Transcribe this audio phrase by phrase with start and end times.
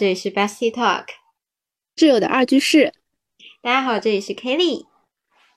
[0.00, 1.04] 这里是 Bestie Talk，
[1.94, 2.94] 挚友的二居室。
[3.60, 4.86] 大家好，这里是 Kelly，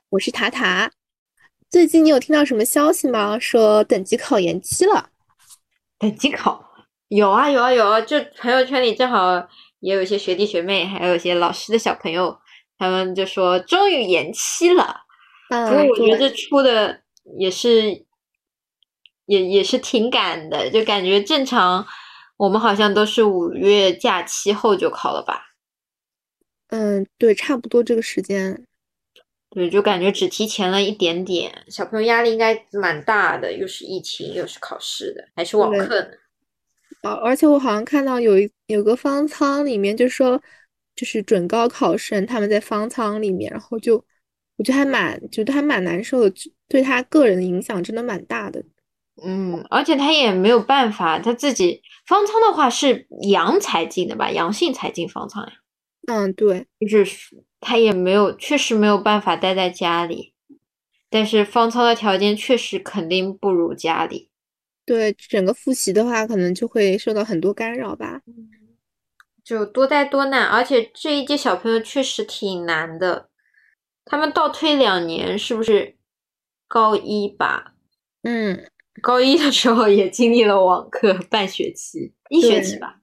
[0.10, 0.92] 我是塔塔。
[1.70, 3.40] 最近你有听到什么消息吗？
[3.40, 5.12] 说等级考延期了。
[5.98, 6.74] 等级考
[7.08, 9.48] 有啊有啊有啊，就朋友圈里正好
[9.80, 12.38] 也有一些学弟学妹，还有一些老师的小朋友，
[12.78, 15.04] 他们就说终于延期了。
[15.52, 17.02] 嗯，不过我觉得对这出的
[17.40, 18.06] 也是，
[19.26, 21.88] 也也是挺赶的，就感觉正常，
[22.44, 25.54] 我们好像都是五月假期后就考了吧？
[26.68, 28.66] 嗯，对，差不多这个时间。
[29.50, 36.08] 对，就感觉只提前了一点点，小朋友压力应该蛮大的，又是疫情，又是考试的，还是网课呢。
[37.04, 40.42] 而而且我好像看到有一有个方舱里面就说，
[40.98, 43.96] 就是准高考生他们在方舱里面，然后就
[44.58, 48.62] 我觉得还蛮觉得还蛮难受的，就对他个人的影响真的蛮大的。
[49.22, 55.54] 嗯，而且他也没有办法，他自己方舱的话是阳才进的吧，阳性才进方舱呀，
[56.08, 60.34] 嗯，对，就是他也没有，确实没有办法待在家里，
[61.10, 64.30] 但是方舱的条件确实肯定不如家里。
[64.86, 68.22] 对，整个复习的话，可能就会受到很多干扰吧。
[69.44, 73.30] 就多灾多难，而且这一届小朋友确实挺难的。
[74.06, 75.96] 他们倒推两年，是不是
[76.68, 77.74] 高一吧？
[78.24, 78.70] 嗯，
[79.02, 83.02] 高一的时候也经历了网课半学期，一学期吧，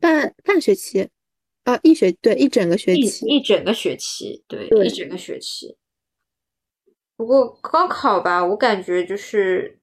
[0.00, 1.08] 半半学期，
[1.64, 3.26] 啊，一学，对，一整个学一期。
[3.26, 5.76] 一整个学期，对，对一整个学期。
[7.16, 9.80] 不过高考吧，我感觉就是，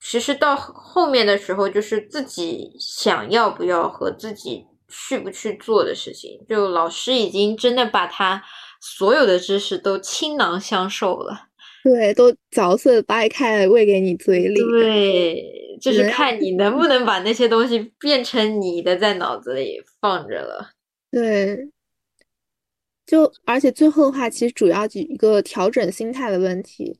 [0.00, 6.44] 其实到后面的时候，就是自己想要不要和自己去不去做的事情。
[6.48, 8.42] 就老师已经真的把他
[8.80, 11.45] 所有的知识都倾囊相授了。
[11.86, 14.60] 对，都嚼碎掰开了喂给你嘴里。
[14.60, 20.72] 对，就是看你能不能把那些东西变成你的，在脑子里放着了。
[21.12, 21.70] 对，
[23.06, 26.98] 就而且最后的话，其实主要一个调整心态的问题。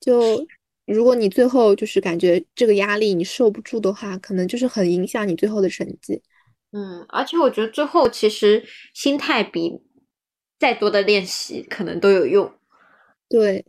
[0.00, 0.46] 就
[0.86, 6.22] 如果你最后就是感觉这个压力你受不住的话，可能就是很影响你最后的成绩。
[6.72, 9.82] 嗯，而且我觉得最后其实心态比
[10.58, 12.50] 再多的练习可能都有用。
[13.28, 13.64] 对，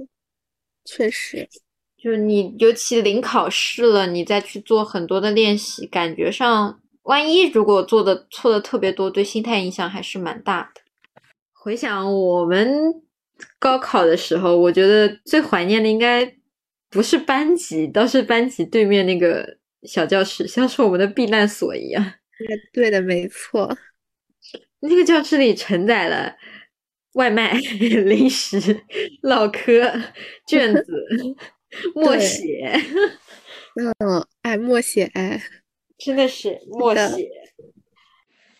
[0.85, 1.49] 确实，
[1.97, 10.81] 就是你尤其临考试了，你再去做很多的练习，感觉上万一如果做的错的特别多，对心态影响还是蛮大的。
[11.53, 13.01] 回想我们
[13.57, 16.35] 高考的时候，我觉得最怀念的应该
[16.91, 22.13] 不是班级，倒是班级对面那个小教室，像是我们的避难所一样。
[22.71, 23.75] 对的，没错。
[24.81, 26.35] 那个教室里承载了
[27.15, 27.53] 外卖、
[28.05, 28.59] 零食、
[29.21, 29.91] 唠嗑、
[30.45, 30.85] 卷子、
[31.95, 32.71] 默写，
[33.99, 35.41] 嗯，哎，默写，哎，
[35.97, 37.29] 真的是默写。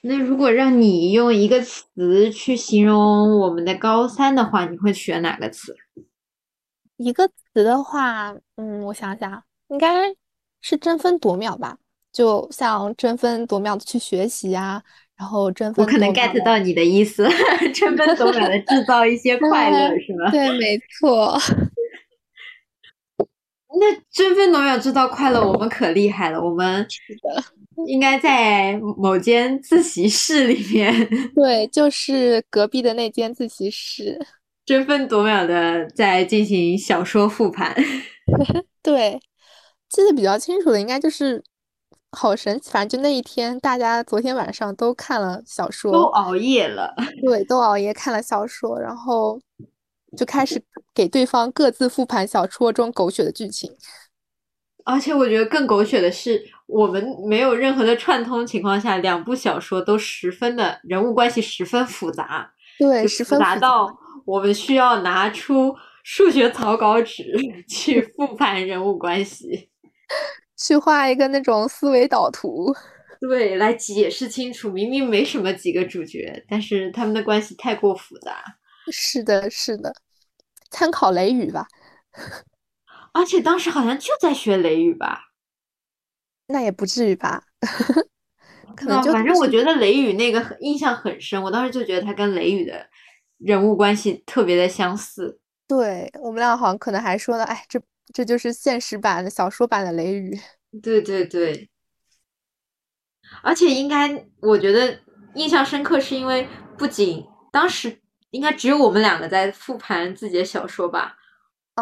[0.02, 5.76] 那如果让你用一个词去形容我们的高三的话，你会选哪个词？
[6.98, 10.16] 一个词的话，嗯，我想想，应该
[10.62, 11.78] 是争分夺秒吧。
[12.12, 14.82] 就像争分夺秒的去学习啊，
[15.18, 17.28] 然后争分我可能 get 到你的意思，
[17.74, 20.30] 争分夺秒的制造一些 快乐，是吗？
[20.32, 21.38] 对，没错。
[23.78, 26.42] 那争分夺秒制造快乐，我们可厉害了。
[26.42, 26.88] 我们
[27.88, 34.18] 应该在某间自习室里面对，就是隔壁的那间自习室。
[34.66, 37.76] 争分夺秒的在进行小说复盘。
[38.82, 39.20] 对，
[39.90, 41.44] 记得比较清楚的应该就是
[42.16, 49.40] 好神奇，反正就那一天，大家昨天晚上都看了小说都，熬夜了， 对，都熬夜看了小说，然后
[50.18, 53.72] 就开始给对方各自复盘小说中狗血的剧情。
[54.86, 63.56] 而且我觉得更狗血的是，我们没有任何的串通情况下，两部小说都十分的人物关系十分复杂，对，十分复杂。
[63.56, 67.24] 杂到我们需要拿出数学草稿纸
[67.68, 69.70] 去复盘人物关系，
[70.66, 72.74] 去画一个那种思维导图。
[73.22, 74.70] 对，来解释清楚。
[74.70, 78.44] 明明没什么几个主角，但是他们的关系太过复杂。
[78.92, 79.94] 是的，是的，
[80.70, 81.68] 参考《雷雨》吧，
[83.14, 85.32] 而且当时好像就在学雷雨吧，
[86.48, 87.44] 那也不至于吧？
[88.76, 92.86] 可啊能就反正我觉得雷雨那个印象很深，我当时就觉得他跟雷雨的
[93.38, 95.40] 人物关系特别的相似。
[95.68, 97.82] 对我们俩好像可能还说了，哎，这
[98.14, 100.40] 这就是现实版的小说版的雷雨。
[100.82, 101.70] 对对对，
[103.42, 105.00] 而且应该我觉得
[105.36, 108.02] 印象深刻，是因为不仅当时
[108.32, 111.18] 应该只有我们两个在复盘自己的小说吧，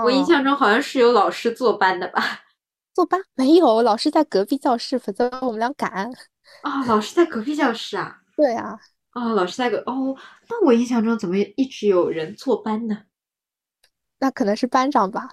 [0.04, 2.42] 我印嗯象中好像是有老师坐班的吧。
[2.94, 6.12] 坐班没有，老师在隔壁教室，否则我们俩赶。
[6.62, 8.22] 啊，老师在隔壁教室啊？
[8.36, 8.80] 对啊。
[9.12, 10.16] 啊，老师在隔哦，
[10.48, 13.04] 那我印象中怎么一直有人坐班呢？
[14.20, 15.30] 那可能是班长吧。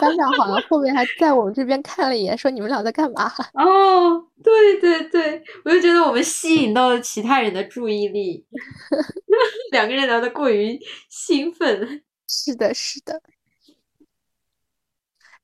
[0.00, 3.32] 班长好像后面还在我们这边看了一眼，说你们俩在干嘛？
[3.54, 8.46] 哦，对对对，我就觉得我们吸引到了其他人的注意力，
[9.72, 10.78] 两个人聊得过于
[11.08, 12.04] 兴奋。
[12.28, 13.20] 是的，是的。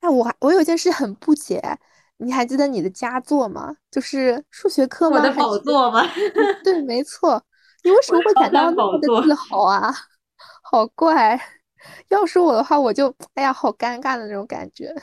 [0.01, 1.61] 哎，我还我有件事很不解，
[2.17, 3.75] 你还记得你的佳作吗？
[3.91, 5.17] 就是数学课吗？
[5.19, 6.05] 我的宝座吗？
[6.65, 7.43] 对，没错。
[7.85, 9.93] 你为什么会感到那么的自豪啊？
[10.63, 11.41] 好怪。
[12.09, 14.95] 要是我的话，我就哎呀，好尴尬的那种感觉。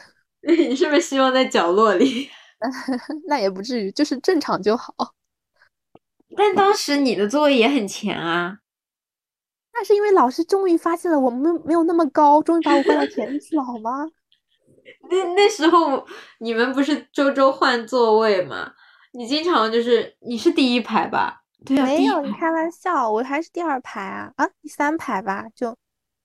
[0.41, 2.29] 你是不是希望在角落里？
[3.27, 4.93] 那也不至于，就是正常就好。
[6.35, 8.59] 但当时你的座位也很前啊。
[9.73, 14.05] 那是因为老师终于发现了我们没有那么高，终于把我关到前面去了，好吗？
[15.09, 16.05] 那那时候
[16.39, 18.73] 你们不是周周换座位吗？
[19.13, 21.41] 你经常就是你是第一排吧？
[21.65, 25.75] 对啊，没有，你开玩笑，我还是第二排啊啊，第三排吧，就。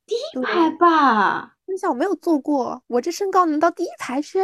[0.07, 4.39] 第一排吧，你想我没有坐过，我这身高能到第一排去？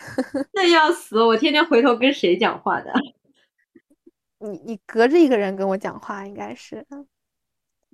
[0.54, 1.22] 那要死！
[1.22, 2.92] 我天天回头跟谁讲话的？
[4.38, 6.86] 你你隔着一个人跟我讲话，应该是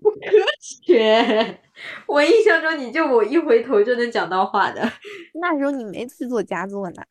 [0.01, 0.19] 不科
[0.61, 1.61] 学。
[2.07, 4.83] 我印象中你就我一回头就能讲到话的。
[5.41, 7.03] 那时候你没去做佳作呢。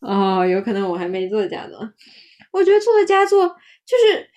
[0.00, 1.78] 哦，有可能我还没做佳作。
[2.50, 3.46] 我觉得做的佳作
[3.84, 4.30] 就是，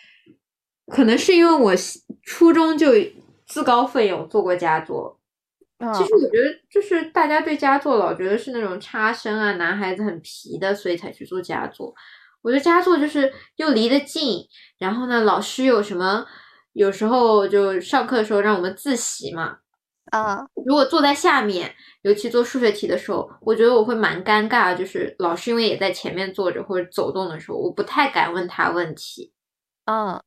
[0.88, 1.74] 可能是因为我
[2.24, 2.90] 初中就。
[3.54, 5.20] 自告奋勇做过佳作，
[5.94, 11.94] 其实我觉得就是大家对佳作老觉得是那种差生啊，男孩子很皮的，所以才去做佳作。
[12.42, 14.44] 我觉得佳作就是又离得近，
[14.80, 16.26] 然后呢，老师有什么，
[16.72, 19.58] 有时候就上课的时候让我们自习嘛，
[20.12, 29.32] 啊，如果坐在下面，尤其做数学题的时候，我觉得我会蛮尴尬，就是老师因为也在前面坐着或者走动的时候，我不太敢问他问题，
[29.86, 30.20] 嗯。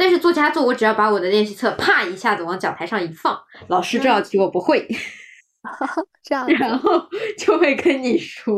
[0.00, 3.38] 但是做佳作，我只要把我的练习册啪一下子往讲台上一放，
[3.68, 4.88] 老师这道题我不会，
[6.24, 7.06] 这样，然后
[7.36, 8.56] 就会跟你说。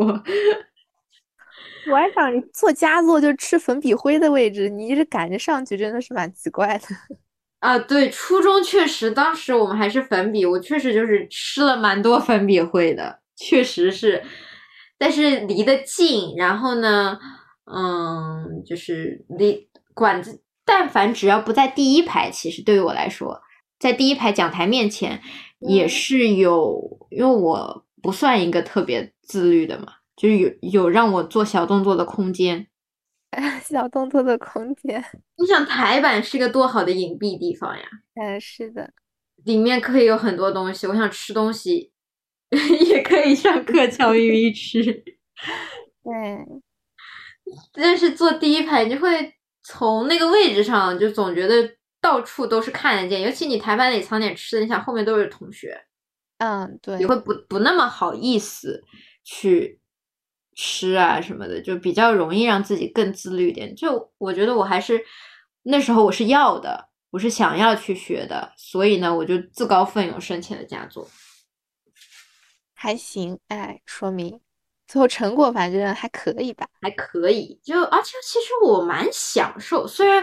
[1.91, 6.87] 我还想你做佳作就吃粉笔灰的位置，你一直赶着上去，真的是蛮奇怪的。
[7.59, 14.23] 啊，对，初中确实，当时我们还是粉笔，我确实就是吃了蛮多粉笔灰的，确实是。
[14.97, 17.19] 但是离得近，然后呢，
[17.65, 20.41] 嗯，就是离管子。
[20.65, 23.43] 但凡只要不在第一排，其实对于我来说，
[23.79, 25.21] 在第一排讲台面前
[25.59, 32.69] 也是有，因为我不算一个特别自律的嘛，就是有有让我做小动作的空间。
[33.65, 35.03] 小动作的空间，
[35.39, 37.85] 你想台板是个多好的隐蔽地方呀？
[38.15, 38.93] 嗯，是的，
[39.45, 40.87] 里面可以有很多东西。
[40.87, 41.91] 我想吃东西，
[42.87, 44.83] 也可以上课悄咪咪吃。
[46.05, 46.47] 对，
[47.73, 49.35] 但是坐第一排你会。
[49.63, 55.87] 从那个位置上，就总觉得到处都是看得见，尤其你台板里藏点吃的，你想后面都是同学，
[56.39, 58.83] 嗯，对，你会不不那么好意思
[59.23, 59.81] 去
[60.57, 63.75] 吃啊什么的，就比较容易让自己更自律点。
[63.77, 65.05] 就我觉得我还是
[65.63, 71.09] 那时候我是要的，我是想要去学的，所以呢，我就自告奋勇申请了佳作，
[72.75, 74.41] 还行，哎，说明。
[74.93, 77.59] 最后成果反正还可以吧，还可以。
[77.65, 80.23] 就而且其实我蛮享受，虽然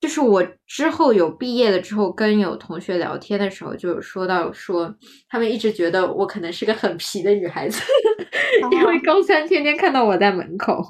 [0.00, 4.94] 就是我之后有毕业了之后，跟有同学聊天的时候，就有说到说
[5.28, 7.82] 他们一直觉得我可能是个很皮的女孩子，
[8.70, 10.80] 因为高三天天看到我在门口。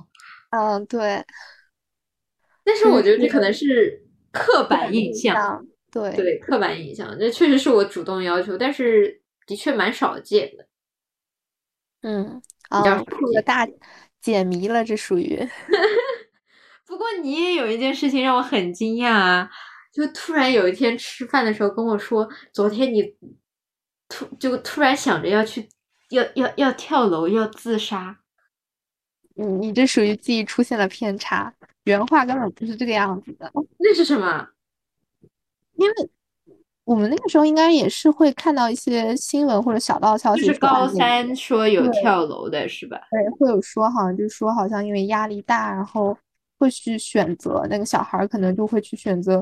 [0.51, 1.25] 嗯，对。
[2.63, 3.99] 但是我觉得这可能是
[4.31, 10.67] 刻板印象，对对，刻板印象，这确实是我主动要求，但是的确蛮少见的。
[12.03, 12.43] 嗯。
[12.71, 13.69] 啊，破个大
[14.21, 15.37] 解谜了，这属于。
[16.87, 19.51] 不过你也有一件事情让我很惊讶啊，
[19.93, 23.15] 就突然有一天吃饭的时候跟我说，昨天你
[24.09, 25.69] 突就突然想着要去
[26.11, 28.21] 要要要跳楼要自杀。
[29.35, 31.53] 你你这属于记忆出现了偏差，
[31.85, 33.51] 原话根本不是这个样子的。
[33.79, 34.49] 那是什么？
[35.75, 35.95] 因为。
[36.91, 43.01] 我们那个时候应该也是会看到一些新闻或者小道消息，就是高三说有跳楼的是吧？
[43.13, 46.19] 对，会有说好像就说好像因为压力大，然后
[46.59, 49.41] 会去选择那个小孩可能就会去选择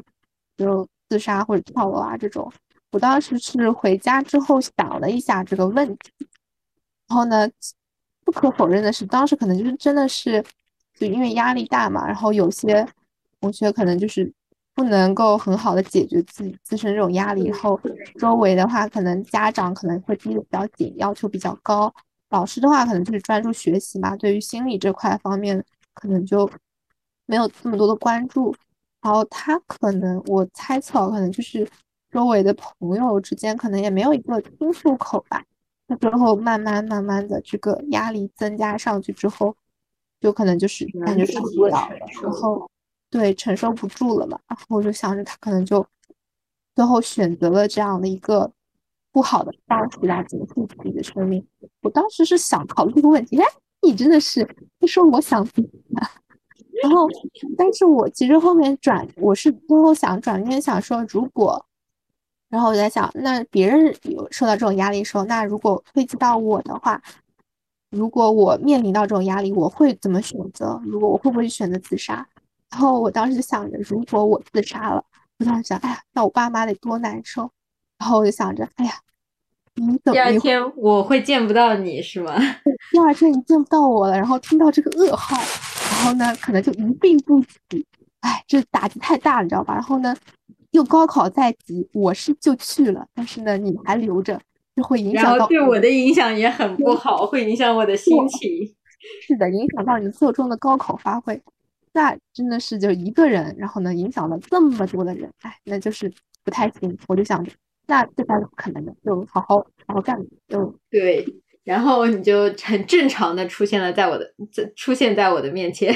[0.58, 2.52] 就自杀或者跳楼啊这种。
[2.92, 6.10] 我当时是回家之后想了一下这个问题，
[7.08, 7.48] 然后呢，
[8.26, 10.44] 不可否认的是，当时可能就是真的是
[11.00, 12.86] 就因为压力大嘛，然后有些
[13.40, 14.30] 同学可能就是。
[14.78, 17.80] 不能够很好的解决自己自身这种压力，以后
[18.16, 21.92] 周围的话，可能家长可能会逼得比较紧，要求比较高，
[22.30, 26.48] 老师的话可能就是专注学习嘛，对于心理这块方面可能就
[27.26, 28.54] 没有这么多的关注。
[29.02, 31.68] 然后他可能我猜测，可能就是
[32.08, 35.42] 周围的朋友之间可能也没有一个倾诉口吧。
[35.88, 39.56] 那之后慢慢慢慢的这个压力增加上去之后，
[40.20, 42.70] 就可能就是感觉受不了了，然后
[43.10, 44.38] 对承受不住了嘛。
[44.48, 45.86] 然后我就想着他可能就
[46.74, 48.50] 最后选择了这样的一个
[49.12, 51.46] 不好的方式来结束自己的生命。
[51.82, 53.44] 我当时是想考虑这个问题，哎，
[53.82, 54.48] 你真的是
[54.78, 55.52] 你说我想死。
[56.80, 57.08] 然后，
[57.56, 61.66] 但是我其实后面转，我是最后想转念想说，如果，
[62.48, 67.02] 然后我在想，那别人有受到这种压力时候，那如果推及到我的话，
[67.90, 70.80] 如果我面临到这种压力，我会怎么选择？
[70.84, 72.24] 如果我会不会选择自杀？
[72.70, 75.02] 然后我当时想着，如果我自杀了，
[75.38, 77.50] 我当时想，哎呀，那我爸妈得多难受。
[77.98, 78.92] 然后我就想着，哎呀，
[79.74, 80.12] 你怎么？
[80.12, 82.34] 第二天我会见不到你是吗？
[82.92, 85.36] 第二天你见不到我了，然后听到这个噩耗。
[85.90, 87.84] 然后呢，可能就一病不起，
[88.20, 89.74] 哎，这打击太大了，你知道吧？
[89.74, 90.14] 然后呢，
[90.70, 94.38] 又高考在即，我是就去了，但是呢，你还留着，
[94.76, 98.76] 就会影响到对我的影响也很不好，会影响我的心情。
[99.26, 101.40] 是的，影响到你最终的高考发挥，
[101.98, 106.08] 那真的是就一个人，然后呢，影响了这么多的人，哎，那就是
[106.44, 106.96] 不太行。
[107.08, 107.50] 我就想着，
[107.88, 111.26] 那这才是不可能的，就好好好好干，就对。
[111.64, 114.32] 然后你就很正常的出现了在我的，
[114.76, 115.92] 出现在我的面前。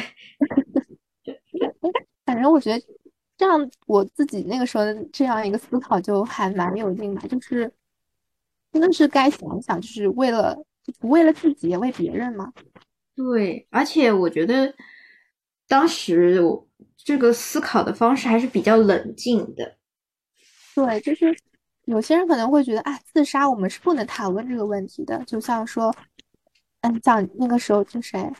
[2.26, 2.84] 反正我觉得
[3.36, 7.72] 这样，我自己那个时候的这样一个思考就还蛮有劲的，就是
[8.72, 10.60] 真的是该想一想，就是为了
[10.98, 12.52] 不为了自己，也为别人嘛。
[13.14, 14.74] 对，而且我觉得
[15.68, 19.76] 当时我这个思考的方式还是比较冷静的。
[20.74, 21.36] 对，就是。
[21.86, 25.20] 有些人可能会觉得，啊，自杀我们是不能谈论这个问题的。
[25.24, 25.92] 就像说，
[26.82, 28.32] 嗯，像那个时候就谁，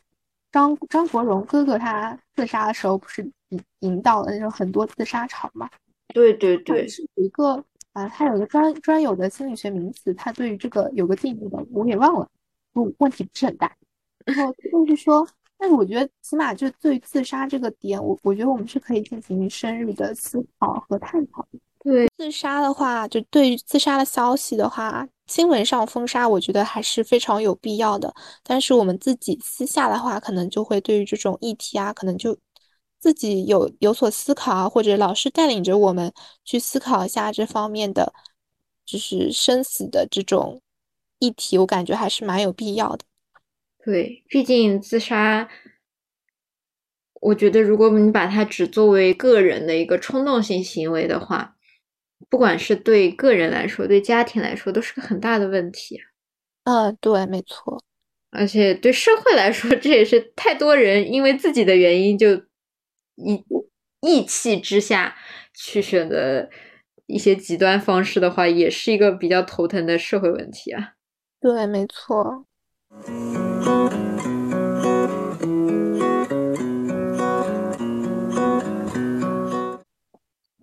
[0.53, 5.69] 张张国荣哥哥他自杀的时候，不是引引导了那种很多自杀潮嘛？
[6.15, 7.65] 对对对，是一个
[7.95, 12.31] 啊，他有个专专有的心理学名词，他对于这个有个定义的，我给忘了，
[12.73, 13.77] 不，问题不是很大。
[14.25, 14.55] 然后
[14.87, 15.27] 就是说，
[15.63, 21.59] 但是我觉得起码就对自杀这个点，我我觉得我们是可以进行深入的思考和探讨的。
[21.85, 28.13] 对自杀的话，就对于自杀的消息的话，新闻上封杀，我觉得还是非常有必要的。
[28.43, 32.37] 但是我们自己私下的话，可能就会对于这种议题啊，可能就
[32.99, 36.13] 自己有有所思考啊，或者老师带领着我们
[36.45, 38.13] 去思考一下这方面的，
[38.85, 40.61] 就是生死的这种
[41.21, 43.05] 议题，我感觉还是蛮有必要的。
[43.85, 45.49] 对，毕竟自杀，
[47.21, 51.57] 我觉得如果你把它只作为个人的一个冲动性行为的话，
[52.31, 56.01] 不管是对个人来说，对家庭来说，都是个很大的问题。
[56.65, 57.83] 啊，对，没错。
[58.31, 62.35] 而且对社会来说，这也是太多人因为自己的原因，就
[63.17, 63.45] 一
[64.01, 65.17] 意气之下
[65.53, 66.49] 去选择
[67.07, 70.93] 一些极端方式的话，也是一个比较头疼的社会问题啊。
[71.41, 72.47] 对，没错。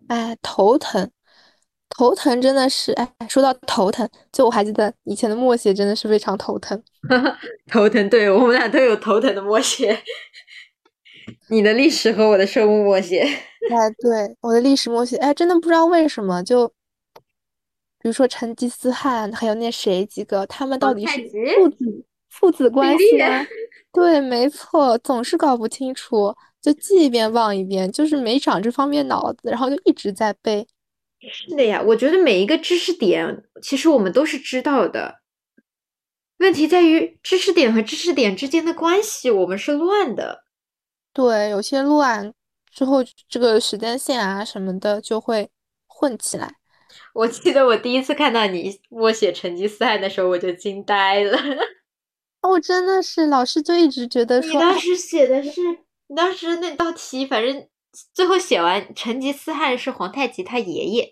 [0.07, 1.11] 哎，头疼。
[1.89, 6.81] 头疼真的是，哎，说到头疼，就我还记得以前的默写真的是非常头疼，
[7.67, 10.01] 头疼，对我们俩都有头疼的默写，
[11.49, 16.67] 你的历史和我的生物默写，哎，对，我的历史默写，哎，真的不知道为什么，就
[17.99, 23.45] 比如说成吉思汗，还有那谁几个，他们到底是父子父子关系啊？
[23.91, 30.67] 对，没错，总是搞不清楚，就记一遍忘一遍，就是没长这方面脑子，然后就一直在背。
[31.31, 35.19] 是的呀，我觉得每一个知识点，其实我们都是知道的。
[36.37, 40.43] 问题在于知识点和知识点之间的关系，我们是乱的。
[41.11, 42.33] 对，有些乱
[42.71, 45.49] 之后，这个时间线啊什么的就会
[45.87, 46.55] 混起来。
[47.13, 51.37] 我记得我第一次看到你默写成吉思汗的时候，我就惊呆了。
[52.41, 55.61] 我真的是，老师就一直觉得说，你当时写的是，
[56.07, 57.67] 你当时那道题，反正。
[58.13, 61.11] 最后写完，成吉思汗是皇太极他爷爷，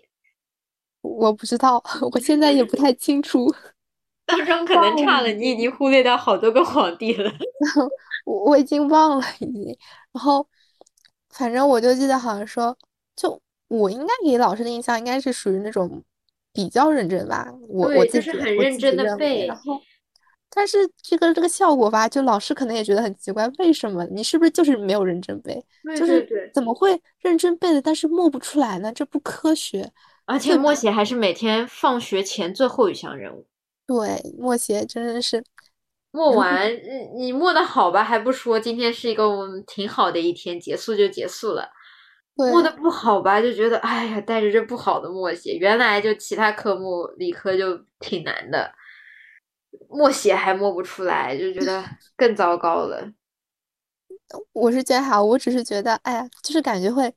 [1.00, 1.82] 我不知道，
[2.12, 3.52] 我现在也不太清楚，
[4.24, 7.28] 当中可能差了，你已经忽略掉好多个皇帝了，
[8.24, 9.76] 我我已经忘了已经，
[10.12, 10.46] 然后
[11.30, 12.78] 反正我就记得好像说，
[13.16, 16.04] 就我应该给老师的印象应该是属于那种
[16.52, 19.80] 比较认真吧，我我自己很认真的背，然后。
[20.50, 25.62] 但是这个这个效果吧，就老师可能也觉得很奇怪，为什么你是不是就是没有认真背？
[25.96, 28.92] 就是怎么会认真背的，但是默不出来呢？
[28.92, 29.90] 这不科学。
[30.24, 33.46] 而且默写还是每天放学前最后一项任务。
[33.86, 35.42] 对，默写真的是，
[36.10, 36.70] 默完，
[37.16, 39.26] 你你默的好吧，还不说今天是一个
[39.66, 41.70] 挺好的一天，结束就结束了。
[42.34, 48.70] 默的不好吧，就觉得哎呀，带着这不好的默写，原来就其他科目理科就挺难的，
[49.88, 51.84] 默写还默不出来，就觉得
[52.16, 53.12] 更糟糕了。
[54.52, 57.12] 我是觉得好，我只是觉得，哎呀，就是感觉会，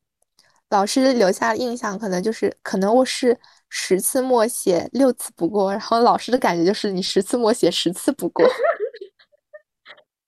[0.69, 3.37] 老师留下印象可能就是，可能我是
[3.69, 8.45] 十次默写六次不过，然后老师的感觉就是你十次默写十次不过。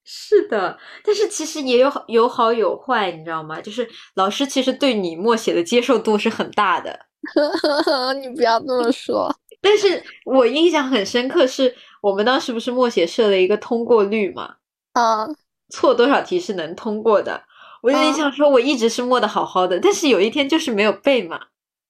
[0.06, 3.62] 是的，但是其实也有有好有坏，你知道吗？
[3.62, 7.08] 就是老师其实对你默写的接受度是很大的。
[8.20, 9.34] 你不要这么说。
[9.64, 14.58] 但是我印象很深刻，是我们当时不是默写设了一个通过率嘛？
[14.92, 15.26] 啊。
[15.70, 17.42] 错多少题是能通过的？
[17.82, 21.40] 我有印象说，我一直是默的好好的，但是有一天就是没有背嘛，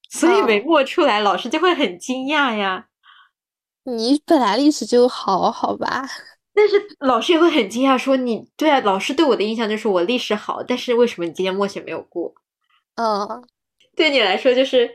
[0.09, 2.85] 所以没默出来，老师就会很惊讶呀。
[3.83, 6.05] 你本来历史就好，好吧？
[6.53, 12.33] 但是老师也会很惊讶，说你对啊，老师对我的印象就是我历史好，但是为什么你今天默写没有过？
[12.95, 13.43] 嗯，
[13.95, 14.89] 对你来说就是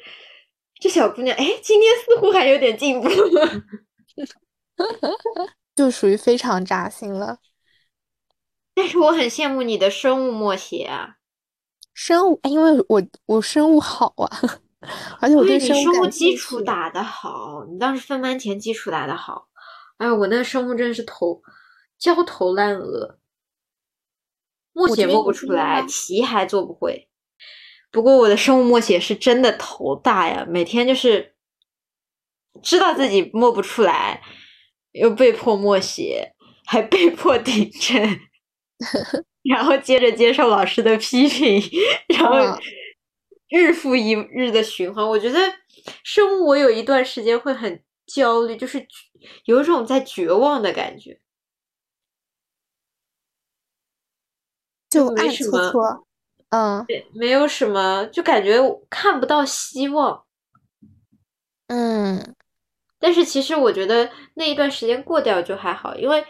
[0.81, 3.09] 这小姑娘，哎，今天似乎还有点进步，
[5.75, 7.39] 就属于非常扎心了。
[8.75, 11.17] 但是我很羡慕你的生物默写啊，
[11.93, 14.31] 生物，因为我我生物好啊，
[15.21, 19.49] 而且我对生物基础打得好，你当时分班前基础打得好，
[19.97, 21.43] 哎，我那个生物真的是头
[21.99, 23.19] 焦头烂额，
[24.73, 27.08] 默写默不出来，题还做不会。
[27.91, 31.35] 不过我的生物默写是真的头大呀，每天就是
[32.63, 34.23] 知道自己默不出来，
[34.93, 36.35] 又被迫默写，
[36.67, 38.21] 还被迫顶针。
[39.43, 41.61] 然后接着接受老师的批评，
[42.09, 42.61] 然后
[43.49, 45.09] 日复一日的循环。
[45.09, 45.39] 我觉得
[46.05, 48.87] 生物我有一段时间会很焦虑，就是
[49.45, 51.19] 有一种在绝望的感觉，
[54.91, 56.07] 就没什么，
[56.51, 58.59] 嗯，没有什么，就感觉
[58.89, 60.25] 看不到希望。
[61.69, 62.35] 嗯，
[62.99, 66.25] 但是其实我觉得那一段时间过掉就还好，因为。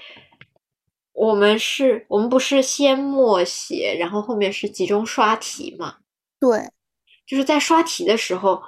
[1.20, 5.96] 我们是，我们不是先默写，然后后面是集中刷题嘛？
[6.38, 6.70] 对，
[7.26, 8.62] 就是在刷题的时候，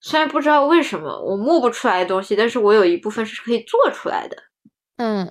[0.00, 4.42] 虽然不知道为什么我默不出来的东西，但是我有一部分是可以做出来的。
[4.96, 5.30] 嗯，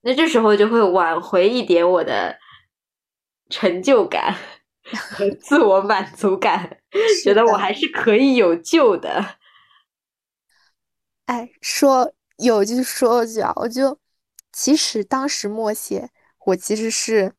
[0.00, 2.38] 那这时候就会挽回一点我的
[3.50, 4.38] 成就感和
[5.40, 6.78] 自我满足感，
[7.22, 9.36] 觉得我还是可以有救的。
[11.26, 13.98] 哎，说有句说句啊，我就。
[14.50, 16.10] 其实当时默写，
[16.46, 17.32] 我其实是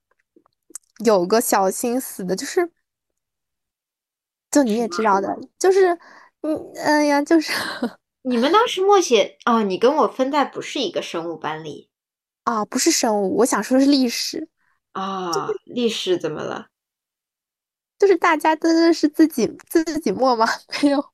[1.04, 2.72] 有个小心思的，就是，
[4.50, 5.98] 就你也知道的，就是，
[6.42, 7.52] 嗯，哎呀，就是
[8.22, 11.90] 你们当时默写哦，你跟我分在不是一个生物班里
[12.44, 14.48] 啊，不是生物，我想说的是历史
[14.94, 15.30] 啊，
[15.66, 16.68] 历史怎么了？
[18.00, 20.48] 就是大家真的是自己自己默吗？
[20.82, 21.06] 没有，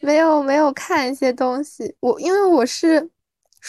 [0.00, 3.10] 没有，没有看一些东西，我因为我是。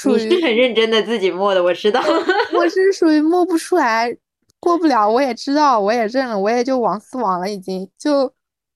[0.08, 2.04] 你是很认真的自己默的，我知道。
[2.54, 4.14] 我是属于默不出来，
[4.60, 8.30] 过不了，我也知道，我也认了，我也就往死往了，已经就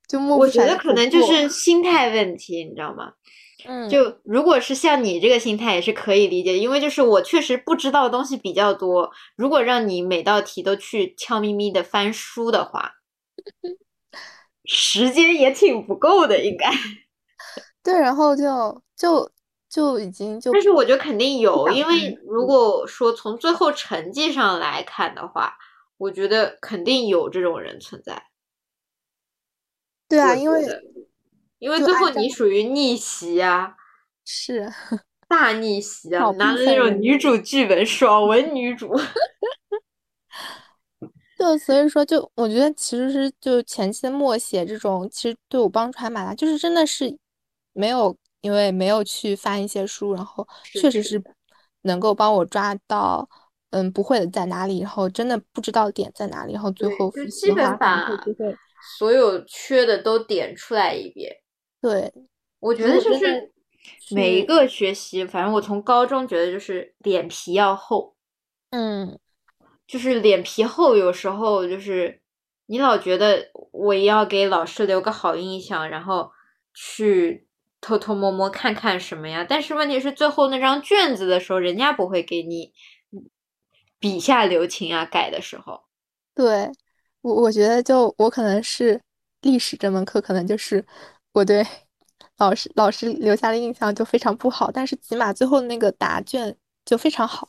[0.07, 0.63] 就默不出来。
[0.63, 3.11] 我觉得可能就是心态问题，你知道吗？
[3.67, 9.11] 嗯，就如果是像你这个心态，也是可以理解，因为就是我确实不知道的东西比较多。
[9.35, 12.93] 如果让你每道题都去悄咪咪的翻书的话，
[14.65, 16.69] 时间也挺不够的，应该。
[17.83, 19.31] 对，然后就就。
[19.71, 25.55] 就已经就，但是我觉得肯定有，因为如果说从最后成绩上来看的话，
[25.97, 28.19] 我觉得肯定有这种人存在。
[30.07, 30.65] 对啊，因为
[31.59, 33.75] 因为最后你属于逆袭啊，
[34.25, 34.67] 是
[35.29, 38.99] 大逆袭啊，拿的那种女主剧本， 爽文女主。
[41.39, 47.17] 就所以说，就我觉得其实是就前期的默写这种，其实对我帮助还蛮大，就是真的是
[47.73, 48.15] 没有。
[48.41, 51.21] 因为没有去翻一些书，然后确实是
[51.81, 53.27] 能够帮我抓到，
[53.71, 58.07] 嗯，不会的在哪里，然后真的不知道点在哪里，然后最后复习基本把
[58.97, 61.35] 所有缺的都点出来一遍。
[61.81, 62.09] 对，
[62.61, 63.51] 我觉得就是
[64.11, 68.15] 每一个学习，反正我从高中觉得就是脸皮要厚，
[68.69, 69.19] 嗯，
[69.89, 72.21] 就是脸皮厚，有时候就是
[72.67, 76.31] 你老觉得我要给老师留个好印象，然后
[76.73, 77.47] 去。
[77.81, 79.45] 偷偷摸摸看看什么呀？
[79.47, 82.73] 但是问题是，最后那张卷子的时候，人家不会给你
[84.01, 85.05] 笔下留情啊。
[85.05, 85.79] 改的时候，
[86.35, 86.69] 对
[87.21, 88.99] 我我觉得就我可能是
[89.43, 90.85] 历史这门课，可能就是
[91.31, 91.65] 我对
[92.37, 94.69] 老师老师留下的印象就非常不好。
[94.69, 97.47] 但是起码最后那个答卷就非常好。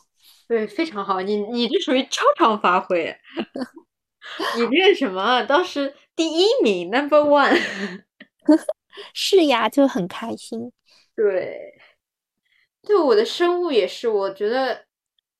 [0.51, 3.17] 对，非常好，你你这属于超常发挥，
[4.59, 7.57] 你这什么当时第一名，Number One，
[9.15, 10.73] 是呀，就很开心。
[11.15, 11.73] 对，
[12.83, 14.87] 对我的生物也是，我觉得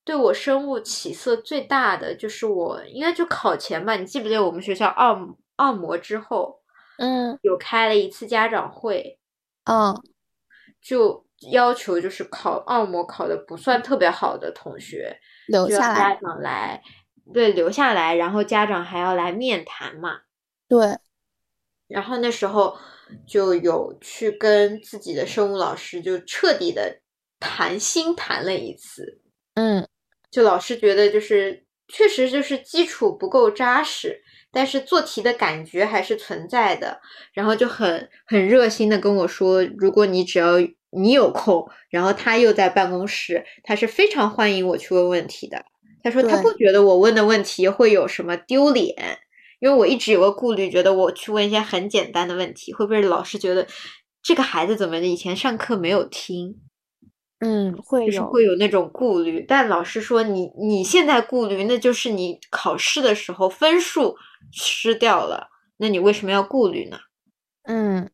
[0.05, 5.13] 对我生物起色最大的就是我应该就考前吧，你记不记得我们学校二
[5.57, 6.61] 二模之后，
[6.99, 9.19] 嗯，有开了一次家长会，
[9.65, 9.93] 嗯，
[10.81, 16.81] 就要求就是考二模考的不算特别好的同学留下来，家长来，
[17.33, 20.19] 对，留下来，然后家长还要来面谈嘛。
[20.67, 20.97] 对，
[21.87, 22.77] 然后那时候
[23.25, 26.99] 就有去跟自己的生物老师就彻底的
[27.39, 29.19] 谈心谈了一次，
[29.55, 29.87] 嗯，
[30.29, 37.01] 就老师觉得就是确实就是基础不够扎实，但是做题的感觉还是存在的，
[37.33, 40.53] 然后就很很热心的跟我说，如果你只要
[40.91, 45.65] 你有空，然后他又在办公室，他是非常欢迎我去问问题的。
[46.03, 49.19] 他说他不觉得我问的问题会有什么丢脸，
[49.59, 53.67] 因为我一直有个顾虑，觉得我去问一些很简单的问题，会不会老师觉得
[54.21, 56.59] 这个孩子怎么以前上课没有听？
[57.43, 59.43] 嗯，会就是有，会有那种顾虑。
[59.47, 64.15] 但老师说你你现在顾虑，那就是你考试的时候分数
[64.51, 66.99] 失掉了，那你为什么要顾虑呢？
[67.63, 68.09] 嗯，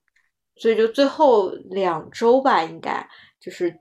[0.60, 3.08] 所以就最后两周吧，应该
[3.40, 3.72] 就是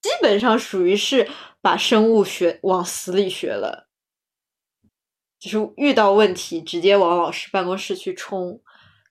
[0.00, 1.28] 基本上属于是
[1.60, 3.88] 把生物学往死里学了，
[5.38, 8.60] 就是遇到问题直接往老师办公室去冲。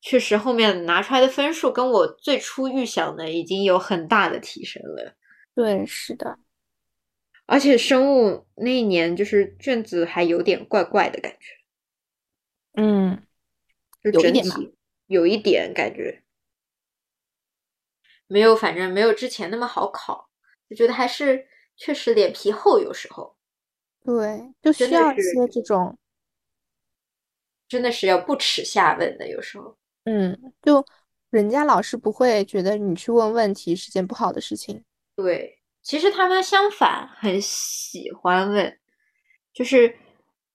[0.01, 5.13] 确实，后面拿出来的分数跟我最初预想的已经有很大的提升了。
[5.53, 6.39] 对，是的，
[7.45, 13.21] 而且生物那一年就是卷子还有点怪怪的感觉，嗯，
[14.01, 14.73] 就整有一点吧体
[15.09, 16.23] 有一点感觉
[18.27, 20.29] 没有，反正没有之前那么好考，
[20.69, 23.35] 就觉得还是确实脸皮厚，有时候
[24.05, 25.97] 对，就需要一些这种，
[27.67, 29.75] 真的是要不耻下问的，有时候。
[30.03, 30.85] 嗯，就
[31.31, 34.83] 人家老师不会觉得你去问问题是件不好的事情。
[35.15, 38.79] 对，其实他们相反很喜欢问，
[39.51, 39.97] 就是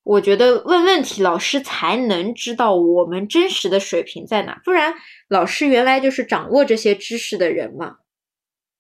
[0.04, 4.94] 我觉得问问题，老师才能知道我们真实的水平在哪，不然
[5.28, 7.96] 老师原来就是掌握这些知识的人嘛，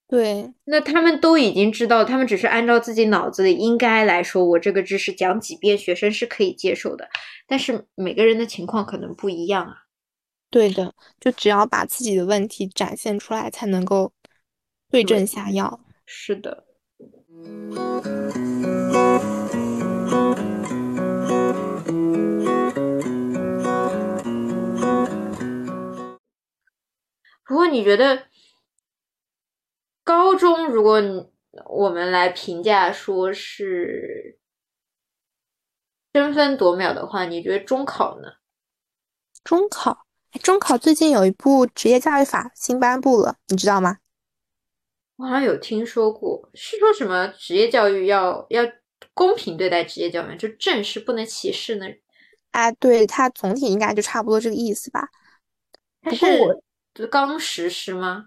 [0.06, 7.08] 对，那他们都已经知道，他们只是按照自己脑子里应该来说，我这个知识讲几遍，学生是可以接受的，
[7.48, 9.76] 但是每个人的情况可能不一样啊。
[10.50, 14.12] 对的，就只要把自己的问题展现出来，才能够
[14.90, 15.80] 对对症下药。
[16.04, 16.64] 是的。
[27.46, 28.26] 不过你觉得
[30.02, 31.00] 高中，如果
[31.66, 34.38] 我们来评价说是
[36.12, 38.28] 争分夺秒的话，你觉得中考呢？
[39.44, 43.98] 中考，哎中考最近有一部职业教育法新颁布了，你知道吗？
[45.16, 48.64] 我好像有听说过，是说什么职业教育要要
[49.12, 51.86] 公平对待职业教育，就正是不能歧视呢？
[52.52, 55.08] 哎，对，它总体应该就差不多这个意思吧。
[56.02, 56.62] 它不是
[56.94, 58.26] 就刚实施吗？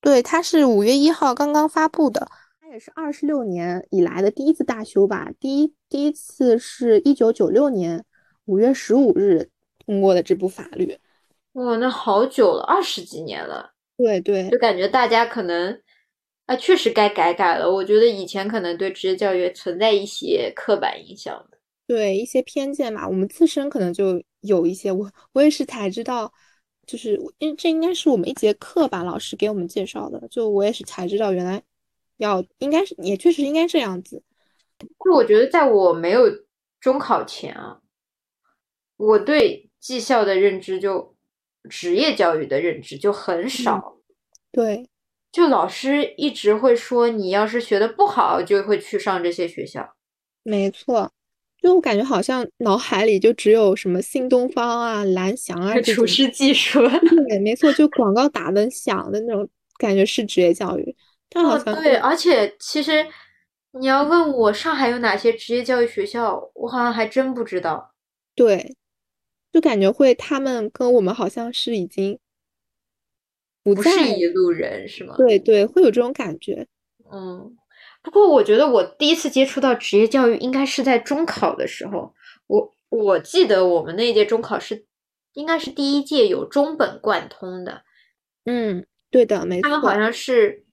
[0.00, 2.28] 对，它是五月一号刚刚发布的，
[2.60, 5.30] 它也是二十六年以来的第一次大修吧。
[5.40, 8.04] 第一第一次是一九九六年
[8.44, 9.48] 五月十五日
[9.86, 10.98] 通过的这部法律。
[11.52, 15.80] 哇，那好久了，二十几年了，对对就感觉大家可能
[16.52, 17.70] 啊，确实该改改了。
[17.70, 21.58] 我觉得以前可能对职业教育存在一些刻板印象的。
[21.86, 26.30] 对，一些偏见嘛，我们自身可能就有一些，我我也是才知道，
[26.86, 31.62] 就是因为这应该是我们一节课吧，老师给我们介绍的，就我也是才知道原来
[32.18, 34.22] 要应该是也确实应该这样子。
[34.78, 36.24] 就我觉得，在我没有
[36.80, 37.80] 中考前啊，
[38.98, 41.16] 我对技校的认知就
[41.70, 43.98] 职业教育的认知就很少。
[44.50, 44.86] 对
[45.32, 49.96] 就老师一直会说，你要是学的不好，就会去上这些学校。
[50.42, 51.10] 没错，
[51.60, 56.80] 就我感觉好像脑海里就只有什么新东方啊、蓝翔啊这种，厨师技术，
[57.28, 60.94] 对，没错，就广告打的响的那种感觉是职业教育，
[61.30, 63.06] 但好哦，像对，而且其实
[63.80, 67.94] 你要问我上海有哪些职业教育学校，我好像还真不知道。
[68.34, 68.76] 对，
[69.50, 72.18] 就感觉会他们跟我们好像是已经
[73.62, 75.14] 不不是，一路人是吗？
[75.16, 76.66] 对对，会有这种感觉。
[77.12, 77.56] 嗯，
[78.02, 82.14] 不过我觉得我第一次接触到职业教育应该是在中考的时候。
[82.48, 84.84] 我我记得我们那一届中考是
[85.32, 87.84] 应该是第一届有中本贯通的，
[88.44, 90.64] 嗯，对的，没错，他们好像是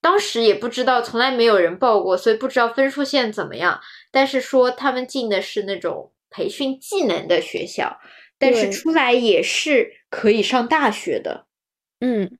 [0.00, 3.80] 当时也不知道，从来没有人报过，所以不知道分数线怎么样。
[4.10, 8.00] 但是说他们进的是那种培训技能的学校，
[8.38, 11.46] 但是出来也是可以上大学的。
[12.00, 12.36] 嗯，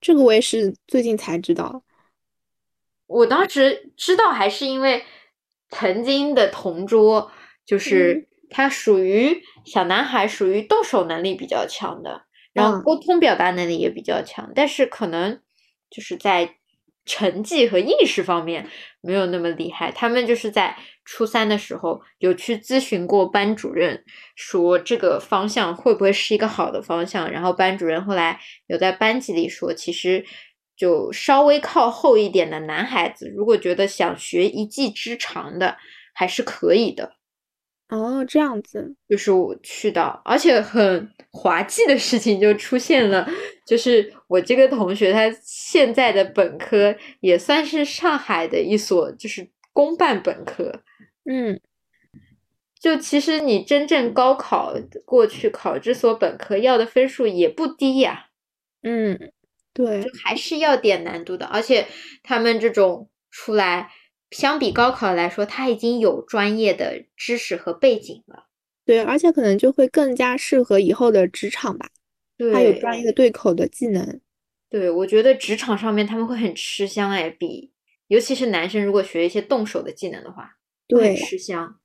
[0.00, 1.82] 这个我也是最近才知道。
[3.08, 5.02] 我当时知道还是因为
[5.70, 7.32] 曾经的同桌，
[7.64, 15.40] 就是他属于小男孩，属于动手能力比较强的，然后沟通表达能力也比较强，但是可能
[15.90, 16.56] 就是在。
[17.08, 18.68] 成绩和意识方面
[19.06, 27.30] 没有那么厉害，他们就是在初三的时候有去咨询过班主任，说这个方向会不会是一个好的方向。
[27.30, 30.24] 然后班主任后来有在班级里说，其实
[30.76, 35.76] 就稍微靠后一点的男孩子，如果觉得想学一技之长的，
[36.12, 37.12] 还是可以的。
[37.88, 43.24] 哦，这样子，就是我去到，而且很滑稽的事情就出现了，
[43.66, 50.80] 就是我这个同学他现在的本科也算是上海的一所就是公办本科，
[51.28, 51.60] 嗯，
[52.80, 54.74] 就其实你真正高考
[55.04, 58.28] 过去考这所本科要的分数也不低呀，
[58.82, 59.32] 嗯，
[59.74, 61.88] 对，就还是要点难度的，而且
[62.22, 63.90] 他们这种出来。
[64.32, 68.48] 相比高考来说，他已经有专业的知识和背景了。
[68.84, 71.88] 对，而且可能就会更加适合以后的职场吧。
[72.52, 74.20] 他有专业的对口的技能。
[74.68, 77.72] 对，我觉得职场上面他们会很吃香哎，比
[78.08, 81.78] 尤其是男生如果学一些动手的技能的话，对，吃香。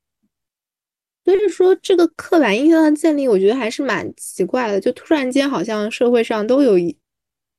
[1.24, 4.80] 所以说，这个刻板印象的建立，我觉得还是蛮奇怪的。
[4.80, 6.98] 就突然间，好像社会上都有一，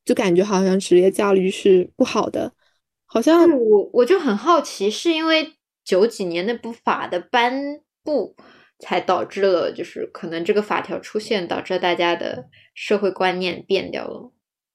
[0.03, 2.51] 就感觉好像职业教育是不好的。
[3.05, 5.53] 好像我我就很好奇，是因为
[5.85, 8.35] 九几年那部法的颁布，
[8.83, 14.31] 才导致了就是可能这个法条出现，导致大家的社会观念变掉了。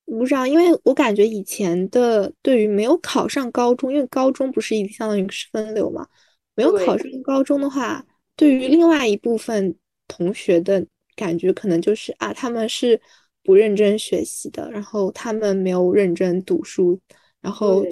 [0.07, 6.07] 不知道，因为我感觉以前的对于没有考上高中，因为高中不是已经相当于是分流嘛，
[6.55, 8.03] 没有考上高中的话，
[8.35, 12.99] 对于另外一部分同学的感觉，可能就是啊，他们是
[13.45, 16.99] 不认真学习的，然后他们没有认真读书。
[17.41, 17.91] 然后就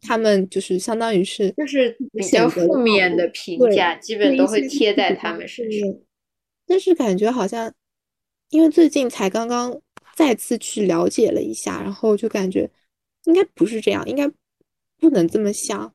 [0.00, 5.88] 他们就是相当于是就是比较负面的评价，基本都会贴在他们身上。
[6.66, 7.72] 但是感觉好像，
[8.50, 9.80] 因为最近才刚刚
[10.14, 12.70] 再次去了解了一下，然后就感觉
[13.24, 14.26] 应该不是这样，应该
[14.98, 15.94] 不能这么想。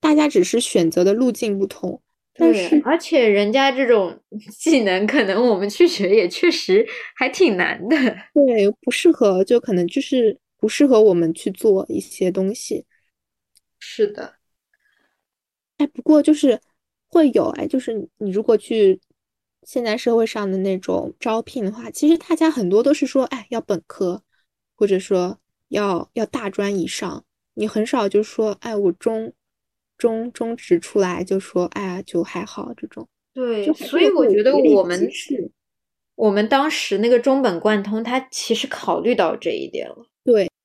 [0.00, 2.00] 大家只是选择的路径不同，
[2.34, 4.18] 但是而且人家这种
[4.56, 7.96] 技能，可能我们去学也确实还挺难的。
[8.32, 10.38] 对，不适合，就可能就是。
[10.60, 12.84] 不适合我们去做一些东西，
[13.78, 14.34] 是的。
[15.78, 16.60] 哎，不过就是
[17.08, 19.00] 会有哎，就是你如果去
[19.62, 24.22] 现在社会上的那种招聘的话，其实大家很多都是说，哎，要本科，
[24.76, 27.24] 或者说要要大专以上。
[27.54, 29.32] 你很少就说，哎，我中
[29.96, 33.08] 中中职出来就说，哎呀，就还好这种。
[33.32, 35.50] 对，所以我觉得我们是，
[36.14, 40.09] 我们当时那个中本贯通，他其实考虑到这一点了。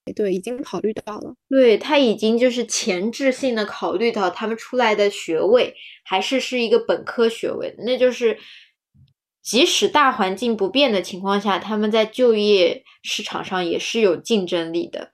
[0.06, 1.36] 对对，已经考虑到了。
[1.50, 8.38] 对他已经就是前置性的考虑到他们出来的学位还是是一个本科学位，那就是
[9.42, 15.14] 即使大环境不变的情况下，他们在就业市场上也是有竞争力的。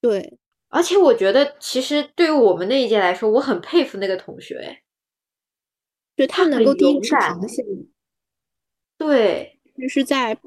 [0.00, 4.82] 对，而且我觉得其实对于我们那一届来说，我很佩服那个同学，哎，
[6.16, 7.64] 就他能够低智螃蟹。
[8.96, 10.38] 对，就是在。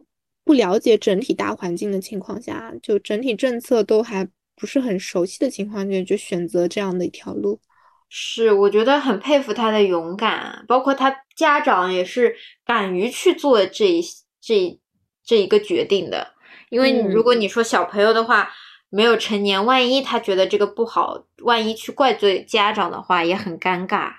[0.48, 7.60] 不了解整体大环境的情况下，就整体政策都还不是很熟悉的情况下，就选择这样的一条路，
[8.08, 12.34] 是我觉得很佩服他的勇敢，包括他家长也是
[12.66, 14.02] 敢于去做这一
[14.40, 14.80] 这
[15.22, 16.32] 这一个决定的。
[16.70, 18.50] 因为如果你说小朋友的话，
[18.90, 24.14] 没有成年，万一他觉得这个不好，万一去怪罪家长的话，也很尴尬。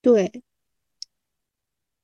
[0.00, 0.42] 对，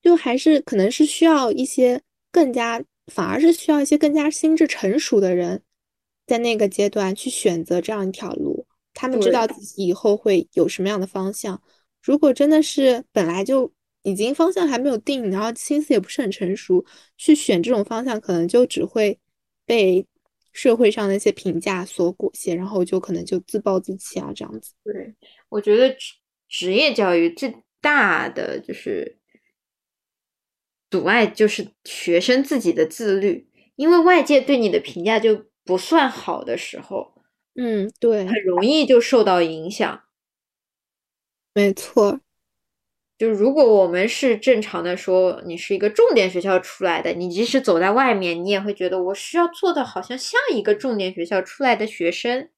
[0.03, 2.85] 就还是可能是需要一些更加。
[3.09, 5.63] 反而是需要一些更加心智成熟的人，
[6.27, 8.67] 在那个阶段去选择这样一条路。
[8.95, 11.63] 他们知道自己以后会有什么样的方向。
[12.03, 16.85] 如果真的是本来就已经方向还没有定，然后心思也不是很成熟，
[17.17, 19.19] 去选这种方向，可能就只会
[19.65, 20.07] 被
[20.53, 24.73] 社会上的一些评价所裹挟，然后就可能就自暴自弃啊，这样子。
[24.85, 25.15] 对，
[25.49, 26.15] 我觉得职
[26.49, 29.17] 职业教育最大的就是。
[30.91, 37.15] 阻碍就是学生自己的自律，因为外界对你的评价就不算好的时候，
[37.55, 40.03] 嗯，对，很容易就受到影响。
[41.55, 42.21] 没错，
[43.19, 52.51] 就如果我们是正常的说，你是一个重点学校出来的，你即使走在外面，你也会觉得我需要做的好像像一个重点学校出来的学生。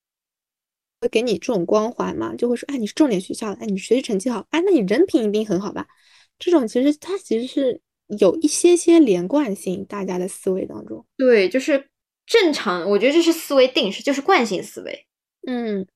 [1.01, 5.87] 会给你这种光环嘛，就会说，哎，你是重点学校的，哎，你学习成绩好，哎，那你人品一定很好吧？
[6.39, 7.81] 这种其实它其实是
[8.19, 11.07] 有一些些连贯性，大家的思维当中。
[11.17, 11.87] 对，就是
[12.27, 15.07] 正常，我觉得这是思维定式，就是惯性思维。
[15.47, 15.87] 嗯，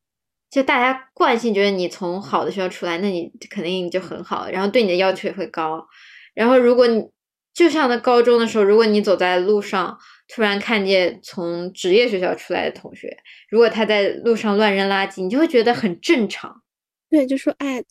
[0.50, 5.86] 就大家惯性觉得你从好的学校出来，那你肯定就很好，然后对你的要求也会高。
[6.34, 7.04] 然后如果你
[7.52, 9.96] 就像在高中的时候，如果你走在路上，
[10.26, 13.16] 突然看见从职业学校出来的同学，
[13.48, 16.62] 如果他在路上乱扔垃圾，你就会觉得很正常。
[17.10, 17.84] 对，就说哎哎，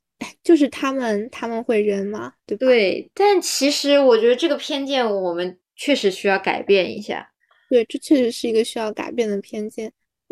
[0.44, 2.34] 就是他们他们会扔吗？
[2.46, 2.66] 对吧？
[2.66, 7.32] 对，但其实我觉得这个偏见我们确实需要改变一下。
[7.70, 9.92] 对，这确实是一个需要改变的偏见。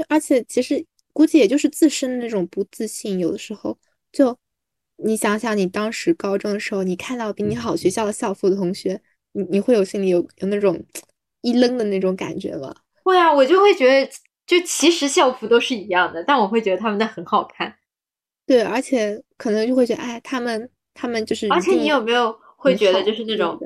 [0.09, 3.77] 而且其实估计也就是自身的那种不自信，有的时候
[4.11, 4.37] 就
[4.97, 9.01] 你想想，你当时高中的时候，你看到比你好学校的校服的同学，
[9.33, 10.83] 你你会有心里有有那种。
[11.43, 12.71] 一愣的那种感觉吗？
[13.01, 14.11] 会啊，我就会觉得，
[14.45, 17.75] 就其实校服都是一样的，但我会觉得他们的很好看。
[18.51, 21.47] 对，而且可能就会觉得，哎，他们他们就是。
[21.49, 23.57] 而且你有没有会觉得，就是那种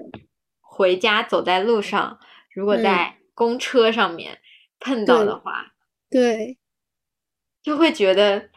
[0.62, 2.20] 回家走在路上，
[2.54, 4.38] 如果在公车上面
[4.80, 5.74] 碰到的话，
[6.12, 6.58] 对，
[7.64, 8.50] 就会觉得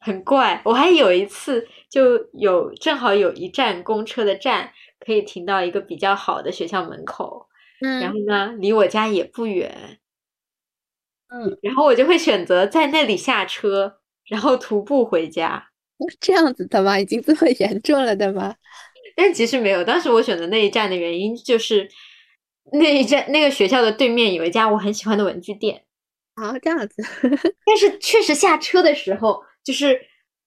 [0.00, 0.60] 很怪。
[0.64, 7.46] 我还有一次就有正好有一站公车的站可以停到一个比较好的学校门口。
[7.78, 10.00] 然后呢，离我家也不远，
[11.28, 13.99] 嗯，然后我就会选择在那里下车，
[14.30, 15.62] 然后徒步回家。
[16.18, 16.98] 这样子的吗？
[16.98, 18.56] 已经这么严重了的吗？
[19.14, 21.86] 但其实没有，当时我选择那一站的原因就是
[22.72, 25.84] 那一站那个学校的对面有一家我很喜欢的文具店。
[26.36, 27.02] 啊，这样子。
[27.66, 30.00] 但是确实下车的时候，就是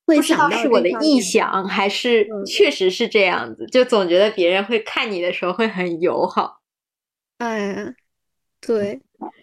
[0.05, 6.61] 不知道是我的臆想还是确实是这样子，就总觉得别人会看你的时候会很友好。
[7.37, 7.93] 哎，
[8.59, 9.01] 对，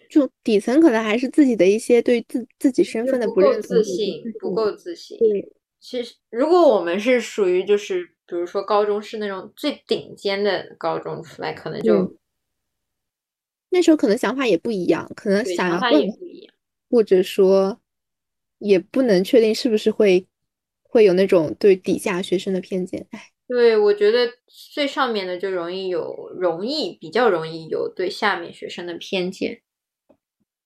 [0.09, 5.17] 就底层可能还是自己的一些对自自己身份的不够自信，不够自信。
[5.17, 12.17] 对，其实如果我们是属于就是，比如说高中是那种最顶尖的高中出来，可能就
[13.69, 16.53] 那时候可能想法也不一样，可能想法也不一样，
[16.89, 17.79] 或者说
[18.59, 20.27] 也不能确定是不是会
[20.83, 23.07] 会有那种对底下学生的偏见。
[23.11, 23.27] 哎。
[23.47, 24.29] 对，我觉得
[24.73, 29.61] 最上面的就容易有，容易比较容易有对下面学生的偏见。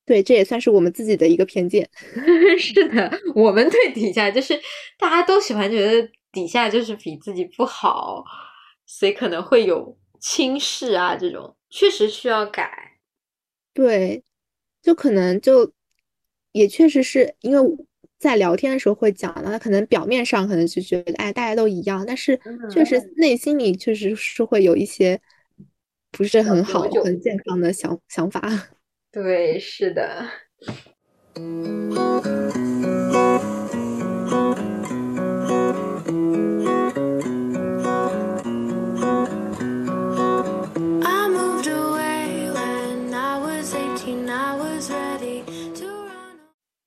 [0.05, 1.89] 对，这也算是我们自己的一个偏见。
[2.59, 4.59] 是的，我们对底下就是
[4.97, 8.23] 大家都喜欢觉得底下就是比自己不好，
[8.85, 12.69] 所以可能会有轻视啊，这种确实需要改。
[13.73, 14.23] 对，
[14.81, 15.71] 就可能就
[16.51, 17.85] 也确实是因为。
[18.17, 22.39] 在聊天的时候会讲的，可能表面上可能就觉得哎大家都一样，但是
[22.71, 25.19] 确实内心里确实是会有一些
[26.11, 28.41] 不是很好、很健康的想想法。
[29.15, 30.28] 对，是的。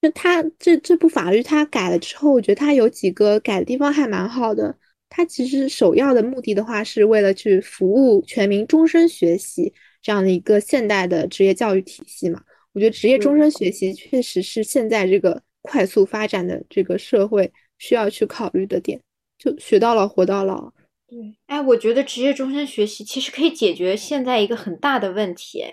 [0.02, 4.76] 就他这这部法律他改了之后，我觉得他有几个改的地方还蛮好的。
[5.08, 12.42] 他其实首要的目的的话，是为了去服务全民终身学习这样的一个现代的职业教育体系嘛。
[12.72, 19.00] 我觉得职业终身学习确实是现在这个快速发展的这个社会需要去考虑的点，
[19.38, 20.72] 就学到老活到老。
[21.08, 25.64] 对，哎，我觉得职业终身学习其实可以解决现在一个很大的问题。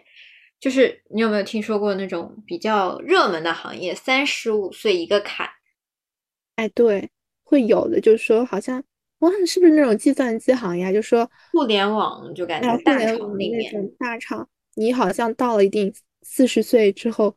[0.57, 5.47] 就是你有没有听说过那种比较热门的行业，三十五岁一个坎？
[6.55, 7.09] 哎，对，
[7.43, 7.99] 会有的。
[7.99, 8.81] 就是说，好像
[9.25, 10.93] 我是不是那种计算机行业？
[10.93, 17.35] 就说互联网，就感觉大厂里面大厂，你好像到了一定四十岁之后，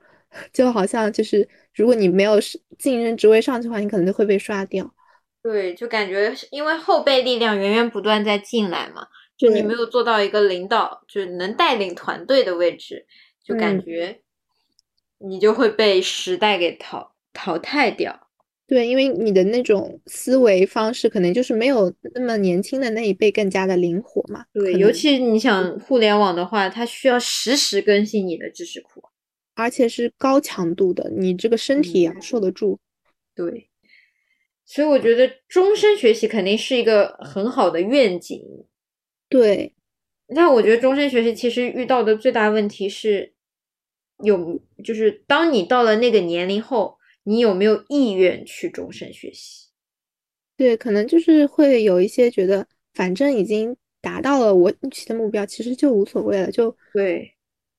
[0.53, 2.39] 就好像就是如果你没有
[2.79, 4.95] 晋升职位上去的话，你可能就会被刷掉。
[5.43, 9.07] 对，就感觉因为后备力量源源不断在进来嘛。
[9.37, 13.07] 就你没有做到一个领导，就是能带领团队的位置，
[13.45, 14.21] 就感觉
[15.19, 18.28] 你就会被时代给淘淘汰掉。
[18.69, 24.45] 对，因为你的那种思维方式，可能就是没有那么年轻的那一辈更加的灵活嘛。
[24.53, 29.03] 对，尤其你想互联网的话，它需要实时更新你的知识库，
[29.55, 32.79] 而且是高强度的，你这个身体也要受得住。
[33.35, 33.71] 对，
[34.67, 38.39] 所以我觉得终身学习肯定是一个很好的愿景。
[39.31, 39.73] 对，
[40.27, 43.33] 那我觉得终身学习其实遇到的最大问题是，
[44.23, 49.69] 有就是当你到了那个年龄后，你有没有意愿去终身学习？
[50.57, 56.51] 对，可能就是会有一些觉得，反正已经达到了我预期的目标，其实就无所谓了。
[56.51, 57.35] 就对，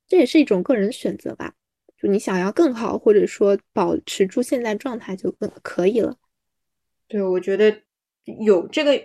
[0.08, 1.54] 这也是一种个人选择吧。
[2.02, 6.16] 就你想要更好，或者说保持住现在状态就更可以了。
[7.10, 7.82] 对，我觉得
[8.40, 8.96] 有这个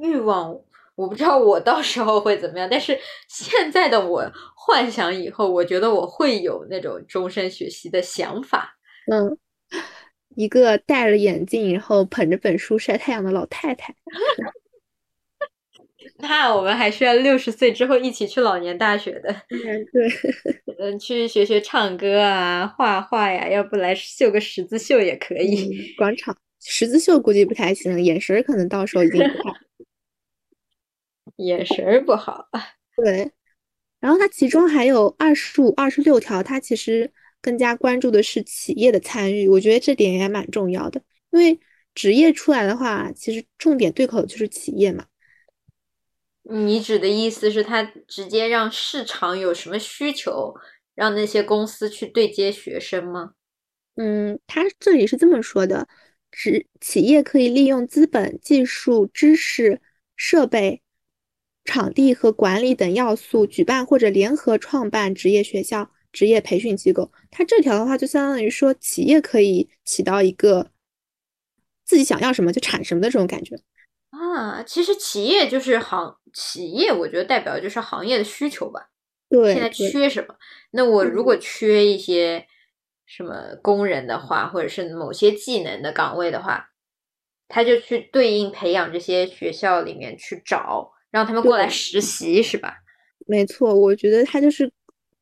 [0.00, 0.56] 欲望，
[0.94, 2.96] 我不知道我到时候会怎么样，但是
[3.28, 8.78] 现在的我幻想以后，我觉得我会有那种终身学习的想法。
[9.10, 9.36] 嗯，
[10.36, 13.94] 一个戴着眼镜，然后捧着本书晒太阳的老太太。
[16.18, 19.30] 那我们还需要六十岁之后一起去老年大学的。
[19.48, 20.08] 嗯，对，
[20.78, 25.94] 嗯，去学学唱歌啊，画画呀，要不来绣个十字绣也可以。
[25.96, 29.54] 广场十字绣估计不太行，眼神可能到时候已经不好。
[31.36, 32.48] 眼神不好。
[32.96, 33.32] 对，
[34.00, 37.12] 然后它其中还有二十五、二十六条，它其实
[37.46, 41.60] 更加关注的是企业的参与，我觉得这点也蛮重要的，因为
[41.94, 45.06] 职业出来的话，其实重点对口的就是企业嘛。
[46.42, 50.56] 你指的意思是，他直接让市场有什么需求，
[50.96, 53.34] 让那些公司去对接学生吗？
[53.94, 55.86] 嗯，他这里是这么说的：，
[56.32, 59.80] 职企业可以利用资本、技术、知识、
[60.16, 60.82] 设备、
[61.64, 67.12] 场地和管理等要素，举办或者联合创办职业学校、职业培训机构。
[67.30, 70.70] 它这条的话，就相当于说，企业可以起到一个
[71.84, 73.54] 自己想要什么就产什么的这种感觉。
[74.08, 78.88] 啊，其实企业就是行企业，我觉得代表就是行业的需求吧。
[79.28, 80.34] 对，现在缺什么？
[80.70, 82.46] 那我如果缺一些
[83.04, 86.70] 什么工人的话，或者是某些技能的岗位的话，
[87.46, 92.78] 他就去对应培养这些学校里面去找，让他们过来实习，是吧？
[93.26, 94.72] 没错，我觉得他就是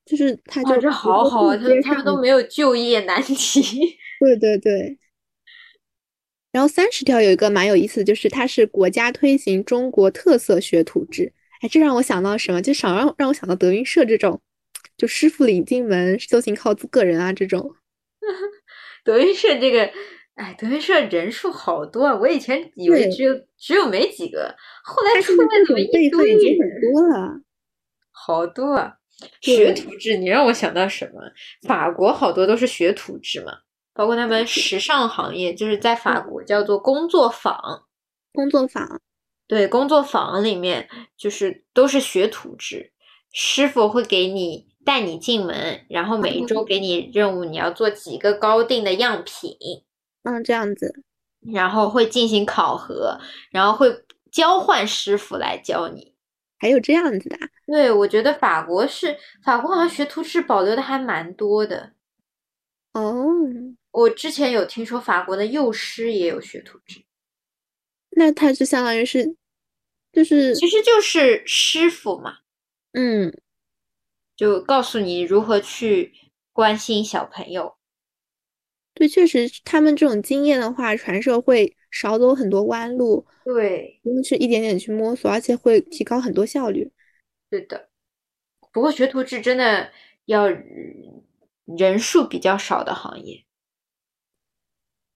[0.05, 3.96] 就是他就这好好啊，他他们都没有就业难题。
[4.20, 4.98] 对对对。
[6.52, 11.32] 然后三十条有一个蛮有意思的，就是它是国家推行中国特色学徒制。
[11.61, 12.62] 哎，这让我想到什么？
[12.62, 14.40] 就少让让我想到德云社这种，
[14.96, 17.74] 就师傅领进门，修行靠自个人啊这种。
[19.05, 19.90] 德云社这个，
[20.36, 22.14] 哎，德云社人数好多啊！
[22.14, 26.38] 我以前以为只有只有没几个，后来出来怎么一堆人？
[26.92, 27.40] 多了，
[28.12, 28.98] 好多啊！
[29.41, 31.20] 学徒制，你让我想到什么？
[31.66, 33.53] 法国好多都是学徒制嘛。
[33.97, 37.85] 包括他们时尚行业，就是在法国叫做工作坊。
[38.33, 39.01] 工作坊，
[39.47, 42.93] 对，工作坊里面就是都是学徒制，
[43.33, 49.57] 师傅会给你带你进门，然后每一周给你任务，你要做几个高定的样品。
[50.25, 51.05] 嗯，这样子。
[51.53, 53.20] 然后会进行考核，
[53.53, 53.95] 然后会
[54.33, 56.13] 交换师傅来教你。
[56.64, 57.38] 还有这样子的？
[57.66, 61.92] 对，我觉得法国是法国，好像学徒制保留的还蛮多的。
[62.92, 63.20] 哦。
[63.90, 67.04] 我之前有听说法国的幼师也有学徒制，
[68.12, 69.36] 那他就相当于是，
[70.10, 72.38] 就是其实就是师傅嘛，
[72.92, 73.30] 嗯，
[74.34, 76.14] 就告诉你如何去
[76.50, 77.76] 关心小朋友。
[78.94, 86.90] 对，确实他们这种经验的话，传授会少走很多弯路，对，因为是一点点去摸索，而且会提高很多效率。
[87.49, 87.88] 对的，
[88.72, 89.90] 不过学徒制真的
[90.24, 93.45] 要人数比较少的行业。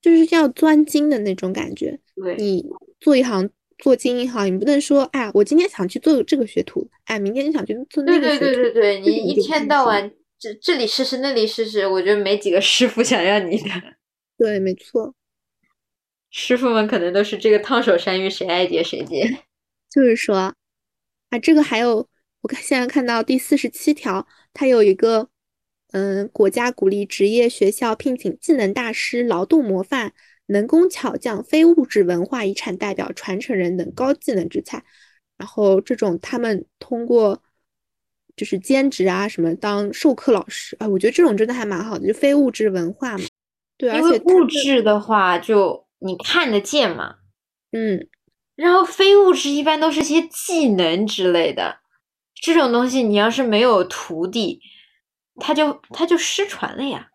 [0.01, 1.99] 就是要钻精的那种感觉。
[2.15, 2.65] 对，你
[3.01, 3.49] 做一行
[3.79, 8.45] 做精一行，你不能说，哎，我今天想去做这个学徒，哎，明天就想去做那个学徒。
[8.45, 10.09] 对对对对对，你一天到晚
[10.39, 13.69] 这这里试试那里试试，我觉得没几个师傅想要你的。
[14.39, 15.13] 对，没错，
[16.31, 19.39] 师傅们可能都是这个烫手山芋，谁爱接谁接。
[19.89, 20.35] 就是说，
[21.29, 22.07] 啊，这个还有，
[22.41, 25.29] 我看现在看到第四十七条，它有一个。
[25.91, 30.13] 嗯，国家鼓励职业学校聘请技能大师、劳动模范、
[30.45, 34.83] 能工巧匠、非物质文化遗产代表、传承人等高技能之才。
[35.35, 37.41] 然后这种他们通过
[38.35, 43.23] 就是兼职啊什么当授课老师啊，我觉得这种真的还蛮好的，就非物质文化嘛。
[43.75, 47.17] 对，而且物质的话就你看得见嘛。
[47.71, 48.07] 嗯，
[48.55, 51.79] 然后非物质一般都是些技能之类的，
[52.33, 54.61] 这种东西你要是没有徒弟。
[55.41, 57.09] 他就他就失传了呀，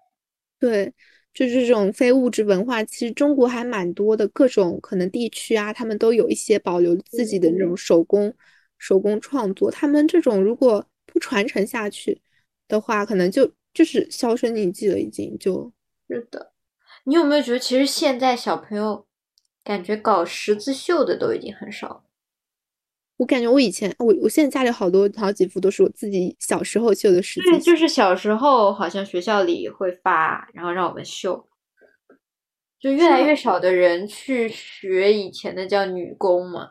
[0.58, 0.94] 对，
[1.34, 8.34] 就是这种非物质文化，其实中国还蛮多的，各种可能地区啊，他们都有一些保留自己的那种手工
[8.78, 9.70] 手工创作。
[9.70, 12.22] 他们这种如果不传承下去
[12.66, 15.70] 的话，可能就就是销声匿迹了，已经就。
[16.08, 16.53] 是的，
[17.04, 19.06] 你有没有觉得，其实现在小朋友
[19.62, 22.04] 感觉搞十字绣的都已经很少了？
[23.18, 27.50] 我感觉我以前，我我现在家里好多好几幅都是我自己小时候绣的十字。
[27.50, 31.46] 对，就是小时候好像学校里会发，然后让我们绣，
[32.80, 36.70] 就越来越少的人去学以前的叫女工嘛。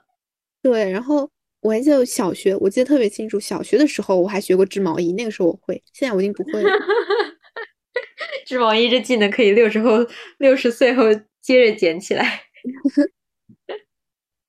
[0.62, 1.30] 对，然后
[1.62, 6.70] 我还记得小学，我记得特别清楚，小学的时候我还学过织毛衣，那个时候我会，现在我已经不会了。
[8.46, 10.06] 织毛衣这技能可以六十后
[10.38, 11.06] 六十岁后
[11.42, 12.44] 接着捡起来。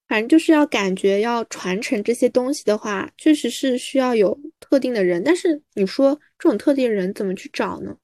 [0.07, 5.25] 反正就是要感觉要传承这些东西的话，确实是需要有特定的人。
[5.25, 7.97] 但是你说这种特定人怎么去找呢？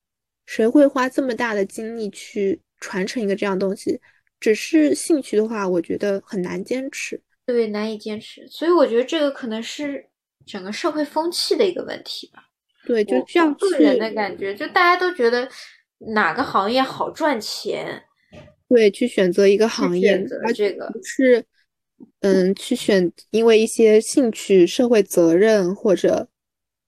[0.47, 4.01] 谁会花这么大的精力去传承一个这样东西？
[4.41, 7.23] 只是兴趣的话，我觉得很难坚持。
[7.47, 8.49] 对，难以坚持。
[8.49, 10.09] 所以我觉得这个可能是
[10.47, 12.49] 整个社会风气的一个问题吧。
[12.87, 15.49] 对，就这样个人的感觉，就大家都觉得
[16.14, 18.03] 哪个行业好赚钱，
[18.68, 21.45] 对，去选择一个行业，而这个是。
[22.20, 26.28] 嗯，去选，因为一些兴趣、社会责任或者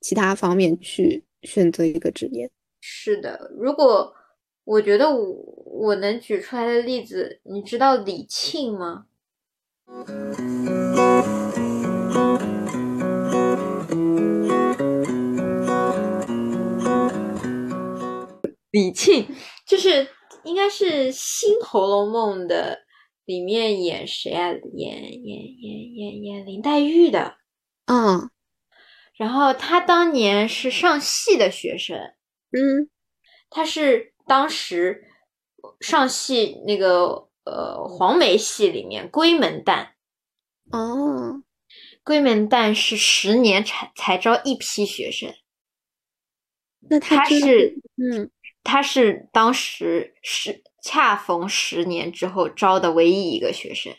[0.00, 2.50] 其他方面去选择一个职业。
[2.80, 4.14] 是的，如果
[4.64, 5.22] 我觉得我
[5.66, 9.04] 我能举出来的例子，你知道李沁吗？
[18.72, 19.24] 李沁
[19.64, 20.08] 就是
[20.42, 22.82] 应该是《新红楼梦》的。
[23.24, 24.48] 里面演谁啊？
[24.74, 27.36] 演演演演演林黛玉的，
[27.86, 28.28] 嗯，
[29.14, 31.96] 然后他当年是上戏的学生，
[32.50, 32.90] 嗯，
[33.48, 35.04] 他是当时
[35.80, 39.90] 上戏那个呃黄梅戏里面闺门旦，
[40.72, 41.44] 哦，
[42.04, 45.32] 闺门旦是十年才才招一批学生，
[46.80, 48.32] 那他是嗯，
[48.64, 50.62] 他是当时是。
[50.84, 53.94] 恰逢十年之后招的唯一一个学生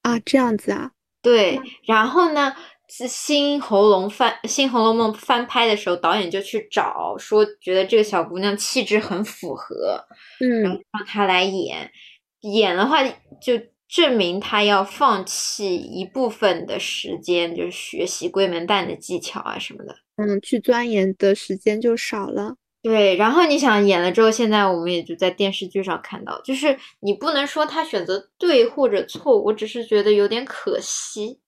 [0.00, 1.60] 啊，这样子啊，对。
[1.84, 2.56] 然后呢，
[2.88, 10.02] 新红楼翻新红楼梦翻拍的时候，导演就去找，说觉得这个小姑娘气质很符合，
[10.40, 11.92] 嗯，让她来演。
[12.40, 13.04] 演的话，
[13.38, 22.56] 就证明她要放弃一部分的时间，就是学习闺门旦的技巧啊什么的，嗯，去钻研的时间就少了。
[22.80, 31.40] 对，然后你想演了之后，现在我们也就在电视剧上看到，就是你不能说他选择对或者错，我只是觉得有点可惜，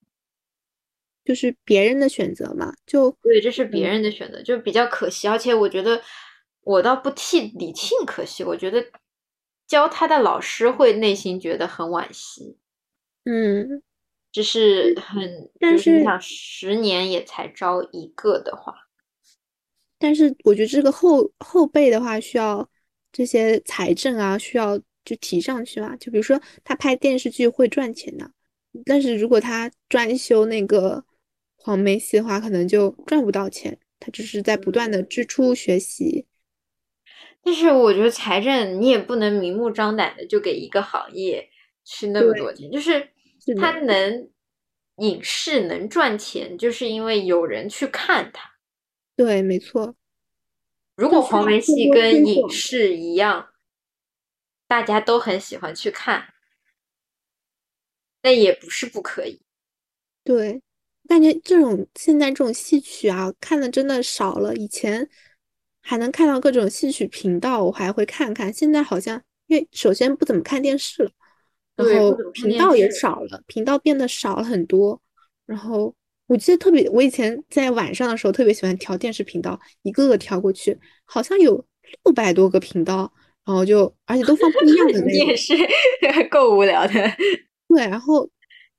[1.24, 5.28] 就是别人的选择嘛，就对，这是别人的选择，就比较可惜。
[5.28, 6.02] 而且我觉得
[6.62, 8.84] 我倒不替李沁可惜，我觉得
[9.68, 12.58] 教他的老师会内心觉得很惋惜，
[13.24, 13.80] 嗯，
[14.32, 18.89] 只是很，但是你想十年也才招一个的话。
[20.00, 22.68] 但是我觉得这个后后辈的话，需要
[23.12, 25.94] 这些财政啊，需要就提上去嘛。
[25.96, 28.28] 就比如说他拍电视剧会赚钱的，
[28.86, 31.04] 但是如果他专修那个
[31.54, 33.78] 黄梅戏的话，可能就赚不到钱。
[34.02, 36.26] 他只是在不断的支出学习。
[37.42, 41.50] 但是我觉得财政你也不能明目张胆的就给一个行业
[41.84, 43.10] 去那么多钱，就是
[43.58, 44.30] 他能
[44.96, 48.49] 影视能赚钱，就是因为有人去看他。
[49.20, 49.94] 对，没错。
[50.96, 53.50] 如果黄梅戏跟影视一样，
[54.66, 56.32] 大家都很喜欢去看，
[58.22, 59.42] 那也不是不可以。
[60.24, 60.62] 对，
[61.06, 64.56] 感觉这种现在这种戏曲啊，看的真的少了。
[64.56, 65.06] 以前
[65.82, 68.50] 还能看到各种戏曲频道，我还会看看。
[68.50, 71.10] 现在好像，因为首先不怎么看电视了，
[71.76, 75.02] 然后频道也少了，频道变得少了很多，
[75.44, 75.94] 然后。
[76.30, 81.56] 我记得特别，我以前在晚上的时候特别喜欢调电视频道，一个个调过去，好像有
[82.04, 83.12] 六百多个频道，
[83.44, 85.54] 然后就而且都放不一样的电视，
[86.30, 86.92] 够无聊的。
[87.66, 88.30] 对，然后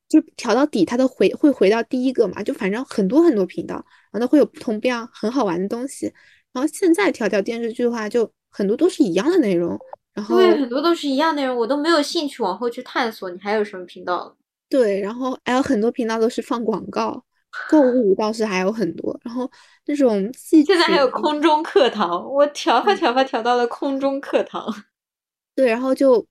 [0.07, 3.75] 就调到底，它都回会回到第一个嘛，就反正很多很多频道，
[4.13, 6.05] 然后都会有不同不一样很好玩的东西。
[6.53, 9.77] 然后现在调调电视剧的话，就很多都是一样的内容，
[10.13, 13.29] 然后对，很多都是一样内容，我都没有兴趣往后去探索。
[13.29, 14.37] 你还有什么频道？
[14.69, 17.21] 对，然后还有很多频道都是放广告。
[17.69, 19.49] 购物倒是还有很多，然后
[19.85, 24.65] 那种戏现在还有空中课堂，我调吧调吧调到了空中课堂。
[25.53, 26.25] 对，然后就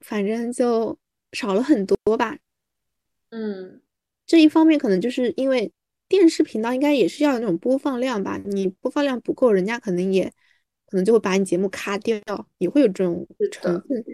[0.00, 0.96] 反正就
[1.32, 2.36] 少了很多吧。
[3.30, 3.80] 嗯，
[4.26, 5.72] 这一方面可能就是因为
[6.08, 10.32] 电视频道应该也是要有那种播放量吧，你播放量不够，人家可能也
[10.86, 12.20] 可能就会把你节目卡掉，
[12.58, 14.04] 也会有这种成分。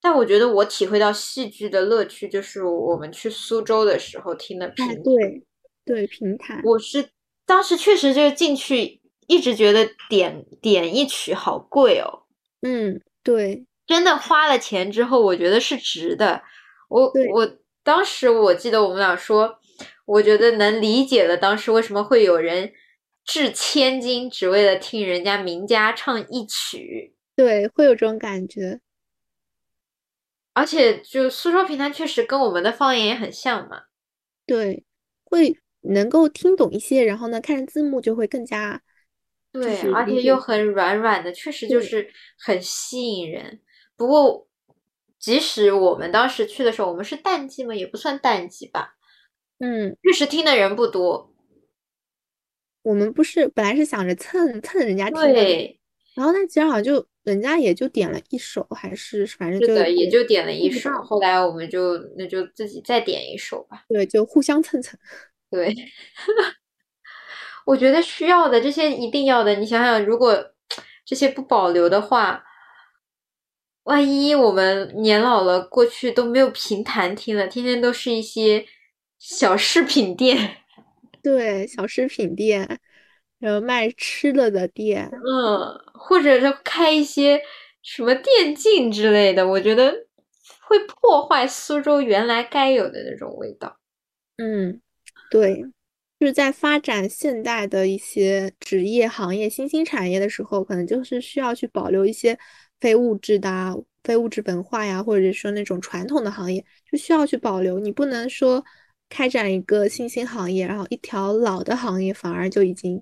[0.00, 5.42] 但我觉得我体会到戏剧的乐趣，就是我们去苏州的时候听的评对
[5.84, 6.60] 对评弹。
[6.64, 7.10] 我是
[7.44, 12.22] 当时确实就是进去，一直觉得点点一曲好贵哦。
[12.62, 16.42] 嗯，对，真的花了钱之后，我觉得是值的。
[16.88, 19.58] 我我当时我记得我们俩说，
[20.06, 22.72] 我觉得能理解了当时为什么会有人
[23.24, 27.14] 掷千金只为了听人家名家唱一曲。
[27.36, 28.80] 对，会有这种感觉。
[30.58, 33.82] 而且，就苏州评弹确实跟我们的方言也很像嘛。
[34.44, 34.84] 对，
[35.24, 38.82] 会能够听懂一些，然后呢，看着字幕就会更加
[39.52, 43.60] 对，而且又很软软的，确实就是很吸引人。
[43.96, 44.48] 不过，
[45.18, 48.96] 即使我们当时去的时候，我们是淡季嘛，也不算淡季吧。
[49.58, 51.32] 嗯，确实听的人不多。
[52.82, 55.77] 我们不是本来是想着蹭蹭人家听的，
[56.18, 60.90] 然后那其实好像就人家也就点了一首，还是反正就也就点了一首。
[61.04, 63.84] 后来我们就那就自己再点一首吧。
[63.88, 64.98] 对，就互相蹭蹭。
[65.48, 65.72] 对。
[67.66, 70.52] 我觉得需要的这些一定要的，你想想，如果
[71.04, 72.42] 这些不保留的话，
[73.84, 78.66] 万一我们年老了，过去都没有评弹听了，天天都是一些
[79.18, 80.56] 小饰品店，
[81.22, 82.80] 对，小饰品店，
[83.38, 87.40] 然后卖吃的的店，嗯，或者是开一些
[87.82, 89.92] 什么电竞之类的，我觉得
[90.66, 93.78] 会破坏苏州原来该有的那种味道。
[94.36, 94.80] 嗯，
[95.30, 95.64] 对。
[96.20, 102.36] 就是在发展现代的一些职业行业、新兴产业的时候，可能就是需要去保留一些
[102.80, 103.72] 非物质的、啊
[104.02, 107.78] 非物质文化呀，或者说那种传统的行业，就需要去保留。
[107.78, 108.64] 你不能说
[109.08, 113.00] 开展一个新兴行业，然后一条老的行业反而就已经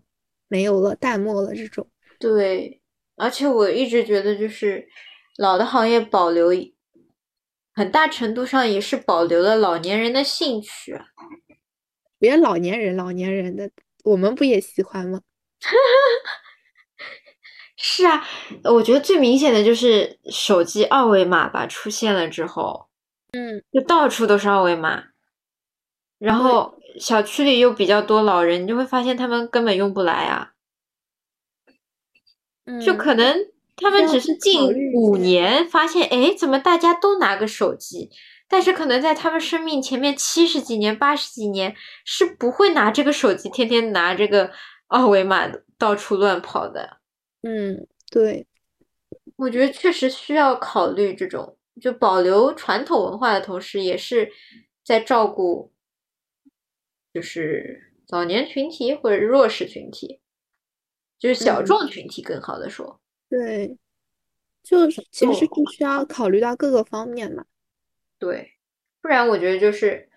[0.49, 1.89] 没有了、淡漠了这种。
[2.19, 2.81] 对，
[3.17, 4.89] 而且我一直觉得，就是
[5.37, 6.51] 老的行业保留，
[7.75, 10.99] 很大程度上也是保留了老年人的兴趣。
[12.19, 13.71] 别老年人，老年人的，
[14.05, 15.21] 我们不也喜欢吗？
[17.79, 18.27] 是啊，
[18.65, 22.89] 我觉得最明显的就是手机二维码吧，出现了之后，
[23.33, 25.05] 嗯，就到处都是二维码，
[26.19, 30.53] 然后小区里又比较多老人，你就会发现他们根本用不来啊，
[32.85, 33.37] 就可能
[33.77, 38.11] 他们只是近五年发现，哎，怎么大家都拿个手机？
[38.49, 41.75] 但是可能在他们生命前面七十几年、八十几年
[42.05, 44.51] 是不会拿这个手机，天天拿这个
[44.87, 46.99] 二维码到处乱跑的。
[47.43, 48.47] 嗯，对，
[49.35, 54.31] 我觉得确实需要考虑这种，就保留传统文化的同时，也是
[54.85, 55.73] 在照顾，
[57.17, 60.21] 就是早年群体或者弱势群体，
[61.19, 63.01] 就是小众群体，更好的说。
[63.31, 63.79] 对，
[64.63, 67.47] 就是其实是需要考虑到各个方面嘛。
[68.19, 68.53] 对，
[69.01, 70.11] 不然我觉得就是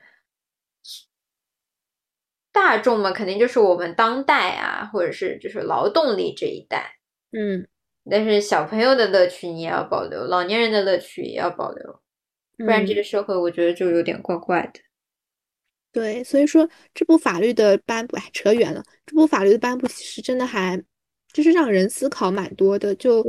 [2.51, 6.97] 大众嘛，肯定就是我们当代啊，或者是就是劳动力这一代，
[7.31, 7.65] 嗯，
[8.11, 12.01] 但是小朋友的乐趣你也要保留，老年人的乐趣也要保留，
[12.57, 14.81] 不然这个社会我觉得就有点怪怪的。
[15.91, 18.83] 对，所以说这部法律的颁布，哎，扯远了。
[19.05, 20.81] 这部法律的颁布其实真的还
[21.33, 23.21] 就是让人思考蛮多的，就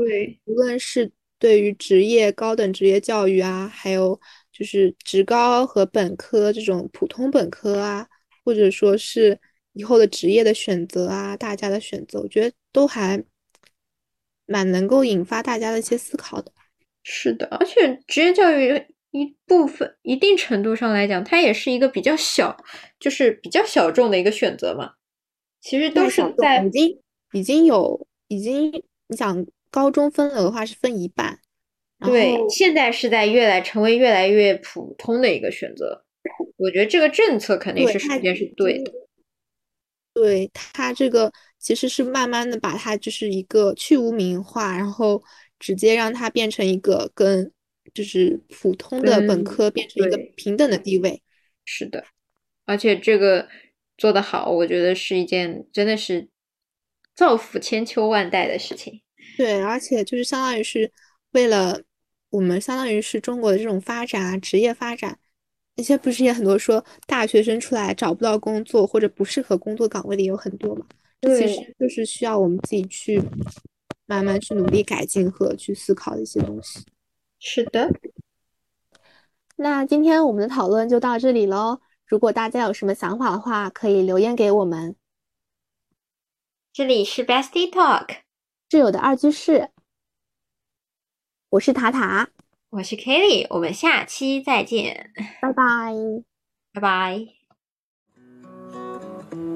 [0.44, 4.20] 无论是对于职业高等职业教育啊，还有。
[4.52, 8.06] 就是职高和本科这种普通本科啊，
[8.44, 9.38] 或者说是
[9.72, 13.24] 以后的职业的选择啊，大家的选择，我觉得都还
[14.44, 16.52] 蛮能够引发大家的一些思考的。
[17.04, 22.56] 是的，而且职业教育一部分一定程度上来讲，它也是一个比较小，
[22.98, 24.92] 就是比较小众的一个选择嘛。
[25.60, 27.00] 其实都是在已经
[27.32, 28.72] 已经有已经，
[29.08, 31.38] 你想高中分了的话是分一半。
[32.00, 36.04] 对，现在是在越来成为越来越普通的一个选择。
[36.56, 38.92] 我觉得这个政策肯定是首先是对的。
[40.14, 45.22] 对它这个其实是慢慢的把它就是一个去污名化，然后
[45.58, 47.52] 直接让它变成一个跟
[47.94, 51.22] 就是普通的本科变成一个平等的地位。
[51.64, 52.04] 是的，
[52.64, 53.48] 而且这个
[53.96, 56.28] 做得好，我觉得是一件真的是
[57.14, 59.02] 造福千秋万代的事情。
[59.36, 60.90] 对，而且就是相当于是
[61.32, 61.82] 为了。
[62.30, 65.18] 我们相当于是中国的这种发展啊，职业发展，
[65.74, 70.86] 那些不是也很多说大学生出来找不到工作或者不适合工作岗位的也有很多嘛？
[71.20, 73.20] 这其实就是需要我们自己去
[74.06, 76.78] 慢慢去努力改进和去思考的一些东西。
[77.40, 77.90] 是的，
[79.56, 81.80] 那今天我们的讨论就到这里喽。
[82.06, 84.94] 如果大家有什么想法的话，可以留言给我们。
[86.72, 88.18] 这里是 Bestie Talk，
[88.68, 89.70] 挚友的二居室。
[91.48, 92.28] 我是塔塔，
[92.68, 95.10] 我是 Kelly，我们下期再见，
[95.40, 95.94] 拜拜，
[96.72, 97.26] 拜拜。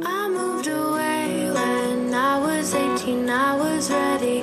[0.03, 4.43] I moved away when I was 18, I was ready.